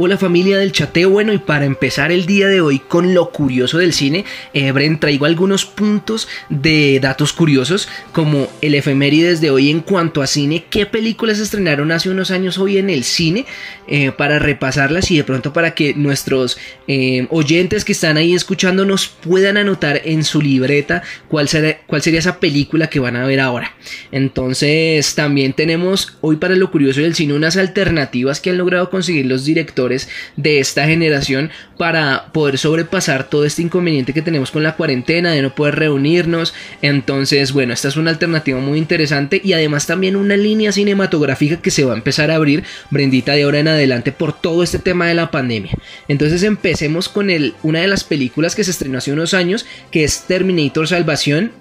Hola 0.03 0.17
familia 0.17 0.57
del 0.57 0.73
chateo, 0.73 1.11
bueno 1.11 1.35
y 1.35 1.37
para 1.37 1.67
empezar 1.67 2.11
el 2.11 2.25
día 2.25 2.49
de 2.49 2.63
hoy 2.63 2.79
con 2.79 3.13
lo 3.13 3.33
curioso 3.33 3.77
del 3.77 3.93
cine, 3.93 4.25
eh, 4.55 4.73
Bren 4.73 4.99
traigo 4.99 5.27
algunos 5.27 5.67
puntos 5.67 6.27
de 6.49 6.99
datos 7.03 7.35
curiosos 7.35 7.87
como 8.13 8.49
el 8.63 8.75
efemérides 8.75 9.43
de 9.43 9.51
hoy 9.51 9.69
en 9.69 9.81
cuanto 9.81 10.23
a 10.23 10.27
cine, 10.27 10.65
qué 10.71 10.87
películas 10.87 11.39
estrenaron 11.39 11.93
hace 11.93 12.09
unos 12.09 12.31
años 12.31 12.57
hoy 12.57 12.79
en 12.79 12.89
el 12.89 13.05
cine 13.05 13.45
eh, 13.89 14.11
para 14.11 14.39
repasarlas 14.39 15.11
y 15.11 15.19
de 15.19 15.25
pronto 15.25 15.53
para 15.53 15.75
que 15.75 15.93
nuestros 15.93 16.57
eh, 16.89 17.27
oyentes 17.29 17.85
que 17.85 17.93
están 17.93 18.17
ahí 18.17 18.33
escuchándonos 18.33 19.07
puedan 19.07 19.59
anotar 19.59 20.01
en 20.07 20.25
su 20.25 20.41
libreta 20.41 21.03
cuál, 21.29 21.47
será, 21.47 21.77
cuál 21.87 22.01
sería 22.01 22.21
esa 22.21 22.41
película 22.41 22.89
que 22.89 23.01
van 23.01 23.17
a 23.17 23.27
ver 23.27 23.41
ahora. 23.41 23.75
Entonces 24.13 25.15
también 25.15 25.53
tenemos 25.53 26.17
hoy 26.23 26.37
para 26.37 26.57
lo 26.57 26.71
curioso 26.71 27.03
del 27.03 27.15
cine 27.15 27.35
unas 27.35 27.59
alternativas 27.59 28.41
que 28.41 28.49
han 28.49 28.57
logrado 28.57 28.89
conseguir 28.89 29.27
los 29.27 29.45
directores 29.45 29.90
de 30.37 30.61
esta 30.61 30.87
generación 30.87 31.51
para 31.79 32.27
poder 32.33 32.59
sobrepasar 32.59 33.29
todo 33.29 33.45
este 33.45 33.63
inconveniente 33.63 34.13
que 34.13 34.23
tenemos 34.23 34.51
con 34.51 34.63
la 34.63 34.77
cuarentena, 34.77 35.33
de 35.33 35.43
no 35.43 35.55
poder 35.55 35.77
reunirnos. 35.77 36.53
Entonces, 36.83 37.53
bueno, 37.53 37.73
esta 37.73 37.89
es 37.89 37.97
una 37.97 38.11
alternativa 38.11 38.61
muy 38.61 38.79
interesante 38.79 39.41
y 39.43 39.53
además 39.53 39.87
también 39.87 40.17
una 40.17 40.37
línea 40.37 40.73
cinematográfica 40.73 41.61
que 41.63 41.71
se 41.71 41.85
va 41.85 41.95
a 41.95 41.97
empezar 41.97 42.31
a 42.31 42.37
abrir, 42.37 42.65
Brendita, 42.91 43.33
de 43.33 43.45
ahora 43.45 43.61
en 43.61 43.69
adelante 43.69 44.13
por 44.13 44.33
todo 44.33 44.63
este 44.63 44.79
tema 44.79 45.07
de 45.07 45.15
la 45.15 45.31
pandemia. 45.31 45.73
Entonces 46.09 46.43
empecemos 46.43 47.09
con 47.09 47.31
el, 47.31 47.55
una 47.63 47.81
de 47.81 47.89
las 47.89 48.05
películas 48.05 48.55
que 48.55 48.65
se 48.65 48.71
estrenó 48.71 48.99
hace 48.99 49.13
unos 49.13 49.35
años, 49.35 49.67
que 49.91 50.05
es 50.05 50.25
Terminator 50.27 50.87
Salvación, 50.87 51.53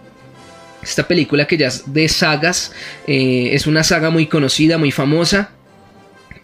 esta 0.82 1.08
película 1.08 1.46
que 1.46 1.58
ya 1.58 1.68
es 1.68 1.94
de 1.94 2.08
sagas, 2.08 2.72
eh, 3.08 3.50
es 3.54 3.68
una 3.68 3.84
saga 3.84 4.10
muy 4.10 4.28
conocida, 4.28 4.78
muy 4.78 4.92
famosa. 4.92 5.52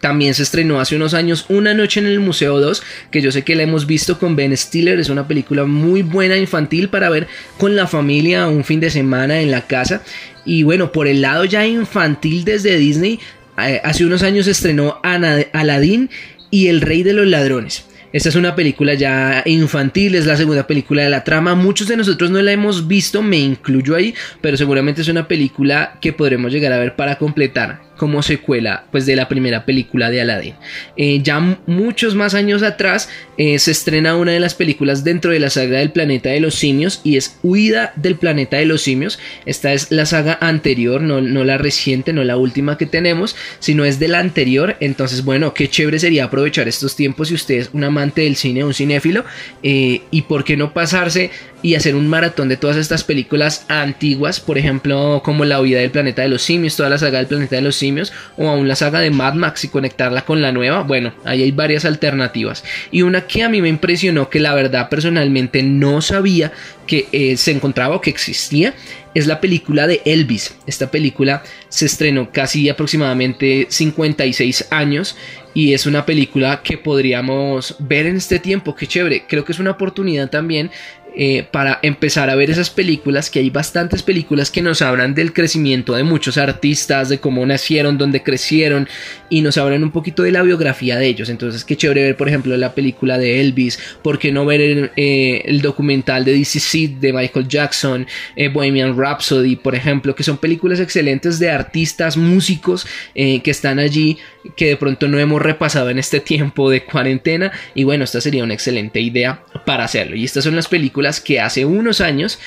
También 0.00 0.34
se 0.34 0.42
estrenó 0.42 0.80
hace 0.80 0.96
unos 0.96 1.14
años 1.14 1.46
Una 1.48 1.74
noche 1.74 2.00
en 2.00 2.06
el 2.06 2.20
Museo 2.20 2.60
2, 2.60 2.82
que 3.10 3.22
yo 3.22 3.32
sé 3.32 3.42
que 3.42 3.54
la 3.54 3.62
hemos 3.62 3.86
visto 3.86 4.18
con 4.18 4.36
Ben 4.36 4.56
Stiller, 4.56 4.98
es 4.98 5.08
una 5.08 5.26
película 5.26 5.64
muy 5.64 6.02
buena 6.02 6.36
infantil 6.36 6.88
para 6.88 7.10
ver 7.10 7.26
con 7.58 7.76
la 7.76 7.86
familia 7.86 8.48
un 8.48 8.64
fin 8.64 8.80
de 8.80 8.90
semana 8.90 9.40
en 9.40 9.50
la 9.50 9.66
casa. 9.66 10.02
Y 10.44 10.62
bueno, 10.62 10.92
por 10.92 11.08
el 11.08 11.22
lado 11.22 11.44
ya 11.44 11.66
infantil 11.66 12.44
desde 12.44 12.76
Disney, 12.76 13.18
eh, 13.58 13.80
hace 13.82 14.04
unos 14.04 14.22
años 14.22 14.44
se 14.44 14.52
estrenó 14.52 15.00
Aladdin 15.02 16.10
y 16.50 16.68
El 16.68 16.80
Rey 16.80 17.02
de 17.02 17.12
los 17.12 17.26
Ladrones. 17.26 17.84
Esta 18.12 18.28
es 18.28 18.36
una 18.36 18.54
película 18.54 18.94
ya 18.94 19.42
infantil, 19.44 20.14
es 20.14 20.26
la 20.26 20.36
segunda 20.36 20.66
película 20.66 21.02
de 21.02 21.10
la 21.10 21.24
trama. 21.24 21.54
Muchos 21.54 21.88
de 21.88 21.96
nosotros 21.96 22.30
no 22.30 22.40
la 22.40 22.52
hemos 22.52 22.86
visto, 22.86 23.22
me 23.22 23.38
incluyo 23.38 23.94
ahí, 23.94 24.14
pero 24.40 24.56
seguramente 24.56 25.02
es 25.02 25.08
una 25.08 25.28
película 25.28 25.98
que 26.00 26.12
podremos 26.12 26.52
llegar 26.52 26.72
a 26.72 26.78
ver 26.78 26.96
para 26.96 27.18
completar 27.18 27.85
como 27.96 28.22
secuela 28.22 28.84
pues 28.90 29.06
de 29.06 29.16
la 29.16 29.28
primera 29.28 29.64
película 29.64 30.10
de 30.10 30.20
Aladdin. 30.20 30.54
Eh, 30.96 31.20
ya 31.22 31.40
muchos 31.66 32.14
más 32.14 32.34
años 32.34 32.62
atrás 32.62 33.08
eh, 33.38 33.58
se 33.58 33.70
estrena 33.70 34.16
una 34.16 34.32
de 34.32 34.40
las 34.40 34.54
películas 34.54 35.04
dentro 35.04 35.30
de 35.30 35.40
la 35.40 35.50
saga 35.50 35.78
del 35.78 35.90
planeta 35.90 36.30
de 36.30 36.40
los 36.40 36.54
simios 36.54 37.00
y 37.04 37.16
es 37.16 37.38
Huida 37.42 37.92
del 37.96 38.16
planeta 38.16 38.56
de 38.56 38.66
los 38.66 38.82
simios. 38.82 39.18
Esta 39.44 39.72
es 39.72 39.90
la 39.90 40.06
saga 40.06 40.38
anterior, 40.40 41.00
no, 41.00 41.20
no 41.20 41.44
la 41.44 41.58
reciente, 41.58 42.12
no 42.12 42.24
la 42.24 42.36
última 42.36 42.78
que 42.78 42.86
tenemos, 42.86 43.36
sino 43.58 43.84
es 43.84 43.98
de 43.98 44.08
la 44.08 44.20
anterior. 44.20 44.76
Entonces 44.80 45.24
bueno, 45.24 45.54
qué 45.54 45.68
chévere 45.68 45.98
sería 45.98 46.24
aprovechar 46.24 46.68
estos 46.68 46.96
tiempos 46.96 47.28
si 47.28 47.34
usted 47.34 47.56
es 47.56 47.70
un 47.72 47.84
amante 47.84 48.22
del 48.22 48.36
cine, 48.36 48.64
un 48.64 48.74
cinéfilo, 48.74 49.24
eh, 49.62 50.02
y 50.10 50.22
por 50.22 50.44
qué 50.44 50.56
no 50.56 50.72
pasarse 50.72 51.30
y 51.66 51.74
hacer 51.74 51.96
un 51.96 52.06
maratón 52.06 52.48
de 52.48 52.56
todas 52.56 52.76
estas 52.76 53.02
películas 53.02 53.66
antiguas, 53.66 54.38
por 54.38 54.56
ejemplo, 54.56 55.20
como 55.24 55.44
La 55.44 55.60
vida 55.60 55.80
del 55.80 55.90
planeta 55.90 56.22
de 56.22 56.28
los 56.28 56.42
simios, 56.42 56.76
toda 56.76 56.90
la 56.90 56.96
saga 56.96 57.18
del 57.18 57.26
planeta 57.26 57.56
de 57.56 57.62
los 57.62 57.74
simios, 57.74 58.12
o 58.36 58.48
aún 58.48 58.68
la 58.68 58.76
saga 58.76 59.00
de 59.00 59.10
Mad 59.10 59.34
Max 59.34 59.64
y 59.64 59.68
conectarla 59.68 60.24
con 60.24 60.40
la 60.40 60.52
nueva. 60.52 60.84
Bueno, 60.84 61.12
ahí 61.24 61.42
hay 61.42 61.50
varias 61.50 61.84
alternativas. 61.84 62.62
Y 62.92 63.02
una 63.02 63.26
que 63.26 63.42
a 63.42 63.48
mí 63.48 63.60
me 63.60 63.68
impresionó, 63.68 64.30
que 64.30 64.38
la 64.38 64.54
verdad 64.54 64.88
personalmente 64.88 65.60
no 65.64 66.00
sabía 66.02 66.52
que 66.86 67.08
eh, 67.10 67.36
se 67.36 67.50
encontraba 67.50 67.96
o 67.96 68.00
que 68.00 68.10
existía, 68.10 68.72
es 69.12 69.26
la 69.26 69.40
película 69.40 69.88
de 69.88 70.02
Elvis. 70.04 70.54
Esta 70.68 70.88
película 70.92 71.42
se 71.68 71.86
estrenó 71.86 72.30
casi 72.30 72.68
aproximadamente 72.68 73.66
56 73.68 74.68
años 74.70 75.16
y 75.52 75.72
es 75.72 75.86
una 75.86 76.04
película 76.04 76.60
que 76.62 76.78
podríamos 76.78 77.74
ver 77.78 78.06
en 78.06 78.16
este 78.16 78.38
tiempo. 78.38 78.76
Qué 78.76 78.86
chévere. 78.86 79.24
Creo 79.26 79.44
que 79.44 79.52
es 79.52 79.58
una 79.58 79.70
oportunidad 79.72 80.28
también 80.28 80.70
eh, 81.18 81.46
para 81.50 81.78
empezar 81.82 82.28
a 82.28 82.34
ver 82.34 82.50
esas 82.50 82.68
películas, 82.68 83.30
que 83.30 83.38
hay 83.38 83.48
bastantes 83.48 84.02
películas 84.02 84.50
que 84.50 84.60
nos 84.60 84.82
hablan 84.82 85.14
del 85.14 85.32
crecimiento 85.32 85.94
de 85.94 86.02
muchos 86.02 86.36
artistas, 86.36 87.08
de 87.08 87.20
cómo 87.20 87.46
nacieron, 87.46 87.96
dónde 87.96 88.22
crecieron, 88.22 88.86
y 89.30 89.40
nos 89.40 89.56
hablan 89.56 89.82
un 89.82 89.92
poquito 89.92 90.24
de 90.24 90.32
la 90.32 90.42
biografía 90.42 90.98
de 90.98 91.06
ellos. 91.06 91.30
Entonces, 91.30 91.64
qué 91.64 91.74
chévere 91.74 92.02
ver, 92.02 92.18
por 92.18 92.28
ejemplo, 92.28 92.54
la 92.58 92.74
película 92.74 93.16
de 93.16 93.40
Elvis, 93.40 93.78
por 94.02 94.18
qué 94.18 94.30
no 94.30 94.44
ver 94.44 94.60
el, 94.60 94.90
eh, 94.96 95.58
documental 95.62 96.22
de 96.22 96.34
DC 96.34 96.60
Seed 96.60 96.90
de 97.00 97.14
Michael 97.14 97.48
Jackson, 97.48 98.06
eh, 98.36 98.48
Bohemian 98.48 98.94
Rhapsody, 98.94 99.56
por 99.56 99.74
ejemplo, 99.74 100.14
que 100.14 100.22
son 100.22 100.36
películas 100.36 100.80
excelentes 100.80 101.38
de 101.38 101.50
artistas, 101.50 102.18
músicos 102.18 102.86
que 103.14 103.50
están 103.50 103.78
allí, 103.78 104.18
que 104.54 104.66
de 104.66 104.76
pronto 104.76 105.08
no 105.08 105.18
hemos 105.18 105.40
repasado 105.40 105.88
en 105.88 105.98
este 105.98 106.20
tiempo 106.20 106.68
de 106.68 106.84
cuarentena, 106.84 107.52
y 107.74 107.84
bueno, 107.84 108.04
esta 108.04 108.20
sería 108.20 108.44
una 108.44 108.52
excelente 108.52 109.00
idea 109.00 109.42
para 109.64 109.84
hacerlo. 109.84 110.16
Y 110.16 110.24
estas 110.24 110.44
son 110.44 110.56
las 110.56 110.68
películas 110.68 111.05
que 111.20 111.40
hace 111.40 111.64
unos 111.64 112.00
años, 112.00 112.38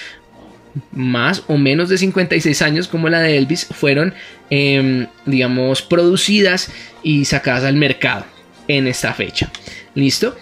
más 0.92 1.44
o 1.48 1.58
menos 1.58 1.90
de 1.90 1.98
56 1.98 2.62
años 2.62 2.88
como 2.88 3.10
la 3.10 3.22
de 3.22 3.38
Elvis, 3.38 3.66
fueron, 3.66 4.14
em, 4.50 5.08
digamos, 5.26 5.82
producidas 5.82 6.72
y 7.04 7.26
sacadas 7.26 7.64
al 7.64 7.76
mercado 7.76 8.26
en 8.68 8.88
esta 8.88 9.14
fecha. 9.14 9.52
¿Listo? 9.96 10.38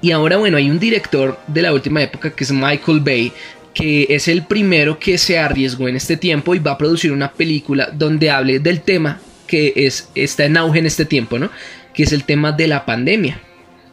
Y 0.00 0.12
ahora, 0.12 0.36
bueno, 0.36 0.56
hay 0.56 0.70
un 0.70 0.78
director 0.78 1.40
de 1.46 1.62
la 1.62 1.72
última 1.72 2.02
época 2.02 2.30
que 2.30 2.44
es 2.44 2.52
Michael 2.52 3.00
Bay, 3.00 3.32
que 3.74 4.06
es 4.10 4.28
el 4.28 4.44
primero 4.44 4.98
que 4.98 5.18
se 5.18 5.38
arriesgó 5.38 5.88
en 5.88 5.96
este 5.96 6.16
tiempo 6.16 6.54
y 6.54 6.58
va 6.58 6.72
a 6.72 6.78
producir 6.78 7.12
una 7.12 7.32
película 7.32 7.90
donde 7.92 8.30
hable 8.30 8.58
del 8.60 8.80
tema 8.80 9.20
que 9.46 9.72
es, 9.74 10.10
está 10.14 10.44
en 10.44 10.56
auge 10.56 10.78
en 10.78 10.86
este 10.86 11.04
tiempo, 11.04 11.38
¿no? 11.38 11.50
Que 11.94 12.04
es 12.04 12.12
el 12.12 12.24
tema 12.24 12.52
de 12.52 12.68
la 12.68 12.84
pandemia, 12.84 13.40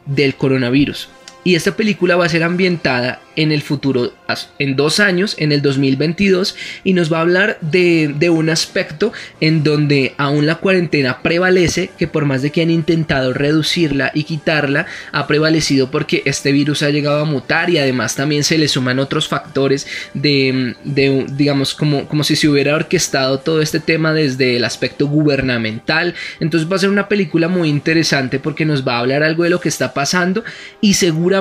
del 0.06 0.36
coronavirus. 0.36 1.10
Y 1.46 1.54
esta 1.54 1.78
película 1.78 2.16
va 2.16 2.26
a 2.26 2.30
ser 2.30 2.42
ambientada 2.42 3.22
en 3.36 3.52
el 3.52 3.62
futuro, 3.62 4.14
en 4.58 4.76
dos 4.76 5.00
años, 5.00 5.36
en 5.38 5.52
el 5.52 5.62
2022, 5.62 6.56
y 6.84 6.94
nos 6.94 7.14
va 7.14 7.20
a 7.20 7.22
hablar 7.22 7.60
de, 7.62 8.16
de, 8.18 8.32
un 8.32 8.50
aspecto 8.50 9.14
en 9.42 9.64
donde 9.64 10.16
aún 10.18 10.48
la 10.48 10.56
cuarentena 10.56 11.22
prevalece, 11.22 11.92
que 12.00 12.08
por 12.08 12.26
más 12.26 12.42
de 12.42 12.50
que 12.50 12.64
han 12.64 12.72
intentado 12.72 13.32
reducirla 13.32 14.12
y 14.16 14.24
quitarla, 14.24 14.88
ha 15.12 15.28
prevalecido 15.28 15.92
porque 15.92 16.24
este 16.26 16.52
virus 16.52 16.82
ha 16.82 16.90
llegado 16.90 17.20
a 17.20 17.26
mutar 17.26 17.70
y 17.70 17.78
además 17.78 18.16
también 18.16 18.44
se 18.44 18.58
le 18.58 18.68
suman 18.68 18.98
otros 18.98 19.28
factores 19.28 19.86
de, 20.16 20.76
de 20.84 21.28
digamos, 21.34 21.76
como, 21.76 22.08
como 22.08 22.24
si 22.24 22.36
se 22.36 22.48
hubiera 22.48 22.74
orquestado 22.74 23.38
todo 23.38 23.62
este 23.62 23.80
tema 23.80 24.14
desde 24.14 24.56
el 24.56 24.64
aspecto 24.64 25.06
gubernamental. 25.06 26.16
Entonces 26.40 26.72
va 26.72 26.78
a 26.78 26.80
ser 26.80 26.90
una 26.90 27.08
película 27.08 27.50
muy 27.50 27.70
interesante 27.70 28.40
porque 28.40 28.66
nos 28.66 28.88
va 28.88 28.96
a 28.96 29.00
hablar 29.00 29.22
algo 29.22 29.44
de 29.44 29.52
lo 29.52 29.60
que 29.60 29.70
está 29.70 29.94
pasando 29.94 30.44
y 30.82 30.96
seguramente 30.96 31.35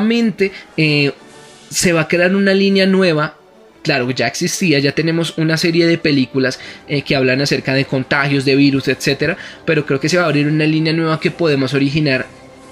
eh, 0.77 1.13
se 1.71 1.93
va 1.93 2.03
a 2.03 2.09
crear 2.09 2.35
una 2.35 2.55
línea 2.55 2.87
nueva. 2.87 3.37
Claro, 3.83 4.11
ya 4.11 4.27
existía, 4.27 4.79
ya 4.79 4.93
tenemos 4.93 5.37
una 5.37 5.59
serie 5.59 5.87
de 5.87 5.99
películas 5.99 6.59
eh, 6.89 7.03
que 7.03 7.17
hablan 7.17 7.43
acerca 7.43 7.75
de 7.75 7.85
contagios, 7.85 8.47
de 8.47 8.57
virus, 8.57 8.89
etcétera, 8.89 9.37
pero 9.67 9.85
creo 9.85 10.01
que 10.01 10.09
se 10.09 10.17
va 10.17 10.23
a 10.23 10.27
abrir 10.27 10.47
una 10.47 10.65
línea 10.65 10.95
nueva 10.95 11.21
que 11.21 11.31
podemos 11.31 11.75
originar 11.75 12.27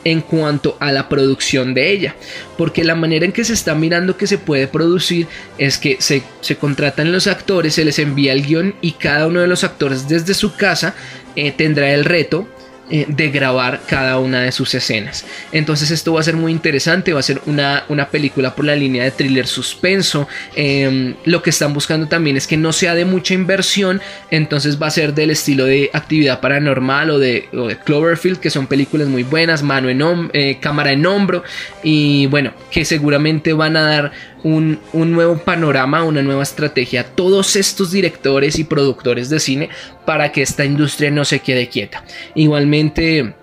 en 0.04 0.20
cuanto 0.20 0.76
a 0.80 0.90
la 0.90 1.08
producción 1.08 1.74
de 1.74 1.90
ella, 1.90 2.14
porque 2.56 2.82
la 2.82 2.94
manera 2.94 3.24
en 3.24 3.32
que 3.32 3.44
se 3.44 3.52
está 3.52 3.74
mirando 3.74 4.16
que 4.16 4.26
se 4.26 4.38
puede 4.38 4.66
producir 4.66 5.26
es 5.58 5.78
que 5.78 5.96
se, 6.00 6.22
se 6.40 6.56
contratan 6.56 7.12
los 7.12 7.26
actores, 7.26 7.74
se 7.74 7.84
les 7.84 7.98
envía 7.98 8.32
el 8.32 8.44
guion 8.44 8.74
y 8.80 8.92
cada 8.92 9.26
uno 9.26 9.40
de 9.40 9.46
los 9.46 9.64
actores 9.64 10.08
desde 10.08 10.34
su 10.34 10.56
casa 10.56 10.94
eh, 11.36 11.52
tendrá 11.52 11.92
el 11.92 12.04
reto 12.04 12.48
eh, 12.90 13.06
de 13.08 13.30
grabar 13.30 13.82
cada 13.86 14.18
una 14.18 14.42
de 14.42 14.52
sus 14.52 14.74
escenas. 14.74 15.24
Entonces 15.52 15.90
esto 15.90 16.12
va 16.12 16.20
a 16.20 16.24
ser 16.24 16.36
muy 16.36 16.52
interesante, 16.52 17.12
va 17.12 17.20
a 17.20 17.22
ser 17.22 17.40
una, 17.46 17.84
una 17.88 18.08
película 18.08 18.54
por 18.54 18.64
la 18.64 18.74
línea 18.74 19.04
de 19.04 19.12
thriller 19.12 19.46
suspenso. 19.46 20.28
Em, 20.56 21.14
lo 21.24 21.42
que 21.42 21.50
están 21.50 21.72
buscando 21.72 22.08
también 22.08 22.36
es 22.36 22.46
que 22.46 22.56
no 22.56 22.72
sea 22.72 22.94
de 22.94 23.04
mucha 23.04 23.34
inversión, 23.34 24.00
entonces 24.30 24.82
va 24.82 24.88
a 24.88 24.90
ser 24.90 25.14
del 25.14 25.30
estilo 25.30 25.64
de 25.64 25.90
actividad 25.92 26.40
paranormal 26.40 27.10
o 27.10 27.18
de, 27.18 27.48
Cloverfield, 27.84 28.40
que 28.40 28.50
son 28.50 28.66
películas 28.66 29.08
muy 29.08 29.22
buenas, 29.22 29.62
mano 29.62 29.88
en 29.88 30.02
eh, 30.32 30.58
cámara 30.60 30.92
en 30.92 31.06
hombro 31.06 31.44
y 31.82 32.26
bueno, 32.26 32.52
que 32.70 32.84
seguramente 32.84 33.52
van 33.52 33.76
a 33.76 33.82
dar 33.82 34.12
un, 34.42 34.80
nuevo 34.92 35.38
panorama, 35.38 36.04
una 36.04 36.22
nueva 36.22 36.42
estrategia 36.42 37.02
a 37.02 37.04
todos 37.04 37.56
estos 37.56 37.92
directores 37.92 38.58
y 38.58 38.64
productores 38.64 39.28
de 39.30 39.40
cine 39.40 39.68
para 40.04 40.32
que 40.32 40.42
esta 40.42 40.64
industria 40.64 41.10
no 41.10 41.24
se 41.24 41.40
quede 41.40 41.68
quieta. 41.68 42.04
Igualmente... 42.34 43.34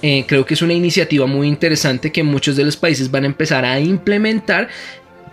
Eh, 0.00 0.24
creo 0.28 0.46
que 0.46 0.54
es 0.54 0.62
una 0.62 0.74
iniciativa 0.74 1.26
muy 1.26 1.48
interesante 1.48 2.12
que 2.12 2.22
muchos 2.22 2.54
de 2.54 2.64
los 2.64 2.76
países 2.76 3.10
van 3.10 3.24
a 3.24 3.26
empezar 3.26 3.64
a 3.64 3.80
implementar 3.80 4.68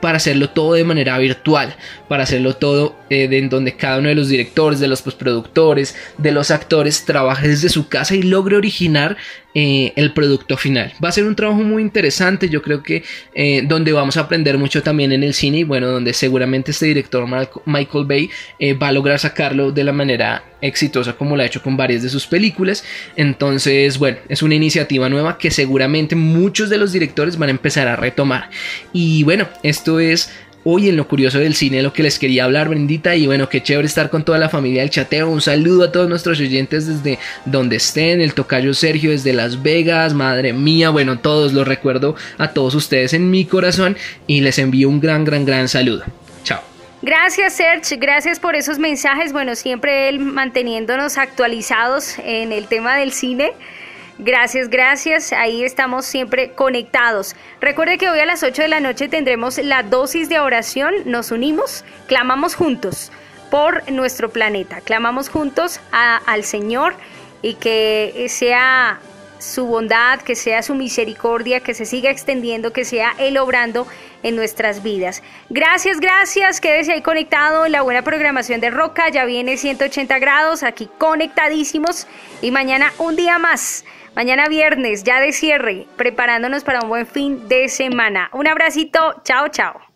para 0.02 0.18
hacerlo 0.18 0.50
todo 0.50 0.74
de 0.74 0.84
manera 0.84 1.18
virtual, 1.18 1.76
para 2.08 2.24
hacerlo 2.24 2.56
todo 2.56 2.96
eh, 3.10 3.28
en 3.32 3.50
donde 3.50 3.76
cada 3.76 4.00
uno 4.00 4.10
de 4.10 4.16
los 4.16 4.30
directores, 4.30 4.80
de 4.80 4.88
los 4.88 5.02
postproductores, 5.02 5.96
de 6.18 6.32
los 6.32 6.52
actores 6.52 7.06
trabaje 7.06 7.48
desde 7.48 7.70
su 7.70 7.88
casa 7.88 8.16
y 8.16 8.24
logre 8.24 8.56
originar 8.56 9.18
eh, 9.56 9.94
el 9.96 10.14
producto 10.14 10.58
final. 10.58 10.94
Va 11.04 11.10
a 11.10 11.12
ser 11.12 11.26
un 11.26 11.36
trabajo 11.36 11.64
muy 11.64 11.82
interesante, 11.82 12.50
yo 12.50 12.62
creo 12.62 12.84
que 12.84 13.04
eh, 13.34 13.64
donde 13.66 13.92
vamos 13.92 14.16
a 14.16 14.22
aprender 14.22 14.60
mucho 14.60 14.84
también 14.84 15.12
en 15.12 15.24
el 15.24 15.34
cine 15.34 15.60
y 15.60 15.64
bueno, 15.64 15.88
donde 15.88 16.14
seguramente 16.14 16.70
este 16.70 16.86
director 16.86 17.26
Michael 17.66 18.06
Bay 18.06 18.30
eh, 18.60 18.74
va 18.74 18.90
a 18.90 18.92
lograr 18.92 19.18
sacarlo 19.18 19.72
de 19.72 19.84
la 19.84 19.92
manera 19.92 20.44
exitosa 20.62 21.14
como 21.14 21.36
lo 21.36 21.42
ha 21.42 21.46
hecho 21.48 21.64
con 21.64 21.76
varias 21.76 22.04
de 22.04 22.10
sus 22.10 22.28
películas. 22.28 22.84
Entonces, 23.16 23.98
bueno, 23.98 24.18
es 24.28 24.44
una 24.44 24.54
iniciativa 24.54 25.10
nueva 25.10 25.40
que 25.40 25.50
seguramente 25.50 26.16
muchos 26.16 26.70
de 26.70 26.78
los 26.78 26.92
directores 26.92 27.38
van 27.38 27.50
a 27.50 27.52
empezar 27.52 27.88
a 27.88 27.96
retomar. 27.96 28.52
Y 28.94 29.24
bueno, 29.24 29.48
esto 29.64 30.00
es 30.00 30.32
hoy 30.64 30.90
en 30.90 30.98
lo 30.98 31.08
curioso 31.08 31.40
del 31.40 31.56
cine 31.56 31.82
lo 31.82 31.94
que 31.94 32.04
les 32.04 32.20
quería 32.20 32.46
hablar, 32.46 32.70
Brendita. 32.70 33.16
Y 33.16 33.28
bueno, 33.28 33.50
qué 33.50 33.62
chévere 33.62 33.88
estar 33.88 34.10
con 34.10 34.24
toda 34.24 34.38
la 34.38 34.50
familia 34.50 34.82
del 34.82 34.90
chateo. 34.90 35.30
Un 35.30 35.42
saludo 35.42 35.86
a 35.86 35.92
todos 35.92 36.10
nuestros 36.10 36.40
oyentes 36.40 36.88
desde 36.88 37.20
donde 37.46 37.78
estén. 37.78 38.22
El 38.22 38.34
tocayo 38.34 38.74
Sergio 38.74 39.12
desde 39.12 39.34
Las 39.34 39.62
Vegas. 39.62 40.14
Madre 40.14 40.54
mía, 40.54 40.90
bueno, 40.90 41.20
todos 41.20 41.54
los 41.54 41.68
recuerdo 41.68 42.16
a 42.38 42.50
todos 42.50 42.76
ustedes 42.76 43.14
en 43.14 43.30
mi 43.30 43.46
corazón. 43.46 43.98
Y 44.28 44.42
les 44.42 44.60
envío 44.60 44.90
un 44.90 45.00
gran, 45.00 45.26
gran, 45.26 45.46
gran 45.46 45.68
saludo. 45.68 46.04
Chao. 46.44 46.62
Gracias 47.02 47.54
Serge, 47.54 47.96
gracias 47.96 48.40
por 48.40 48.56
esos 48.56 48.78
mensajes. 48.78 49.32
Bueno, 49.32 49.56
siempre 49.56 50.10
él 50.10 50.20
manteniéndonos 50.20 51.18
actualizados 51.18 52.20
en 52.20 52.52
el 52.52 52.68
tema 52.68 52.98
del 52.98 53.14
cine. 53.14 53.54
Gracias, 54.22 54.68
gracias. 54.68 55.32
Ahí 55.32 55.64
estamos 55.64 56.06
siempre 56.06 56.52
conectados. 56.52 57.38
Recuerde 57.62 57.98
que 57.98 58.10
hoy 58.10 58.20
a 58.20 58.26
las 58.26 58.44
8 58.44 58.64
de 58.64 58.68
la 58.68 58.82
noche 58.82 59.08
tendremos 59.08 59.58
la 59.60 59.82
dosis 59.82 60.28
de 60.28 60.40
oración. 60.40 60.94
Nos 61.06 61.32
unimos, 61.32 61.86
clamamos 62.06 62.54
juntos 62.54 63.14
por 63.50 63.90
nuestro 63.90 64.30
planeta. 64.30 64.82
Clamamos 64.82 65.30
juntos 65.30 65.80
al 65.92 66.44
Señor 66.44 66.96
y 67.42 67.54
que 67.54 68.26
sea 68.28 69.00
su 69.40 69.68
bondad, 69.68 70.20
que 70.20 70.36
sea 70.36 70.64
su 70.64 70.76
misericordia, 70.76 71.62
que 71.62 71.74
se 71.74 71.86
siga 71.86 72.12
extendiendo, 72.12 72.74
que 72.74 72.84
sea 72.84 73.16
Él 73.20 73.38
obrando 73.38 73.88
en 74.22 74.36
nuestras 74.36 74.84
vidas. 74.84 75.24
Gracias, 75.50 76.02
gracias. 76.02 76.60
Quédese 76.60 76.92
ahí 76.92 77.02
conectado 77.02 77.66
en 77.66 77.72
la 77.72 77.84
buena 77.84 78.02
programación 78.02 78.60
de 78.60 78.70
Roca. 78.70 79.08
Ya 79.08 79.24
viene 79.24 79.56
180 79.56 80.20
grados, 80.20 80.64
aquí 80.64 80.90
conectadísimos. 80.98 82.06
Y 82.42 82.52
mañana 82.52 82.92
un 82.98 83.16
día 83.16 83.40
más. 83.40 83.86
Mañana 84.16 84.48
viernes, 84.48 85.04
ya 85.04 85.22
de 85.22 85.32
cierre, 85.32 85.88
preparándonos 85.98 86.64
para 86.64 86.82
un 86.82 86.90
buen 86.90 87.08
fin 87.08 87.48
de 87.48 87.70
semana. 87.70 88.30
Un 88.34 88.48
abracito, 88.48 89.22
chao, 89.24 89.48
chao. 89.50 89.89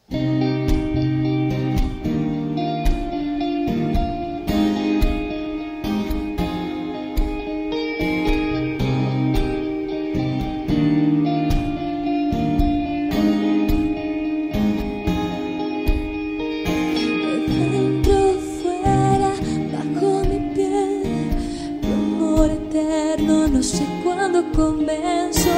Cuándo 24.53 24.77
comienzo, 24.77 25.49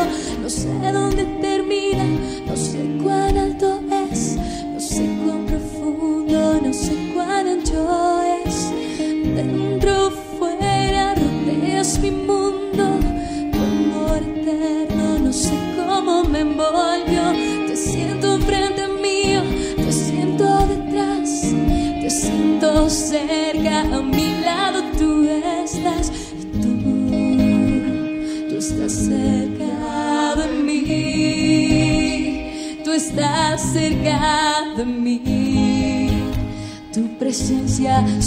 no 0.41 0.50
sé 0.50 0.70
dónde 0.91 1.26
termina, 1.41 2.06
no 2.46 2.56
sé 2.56 2.80
cuán 3.04 3.35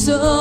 presencia 0.09 0.38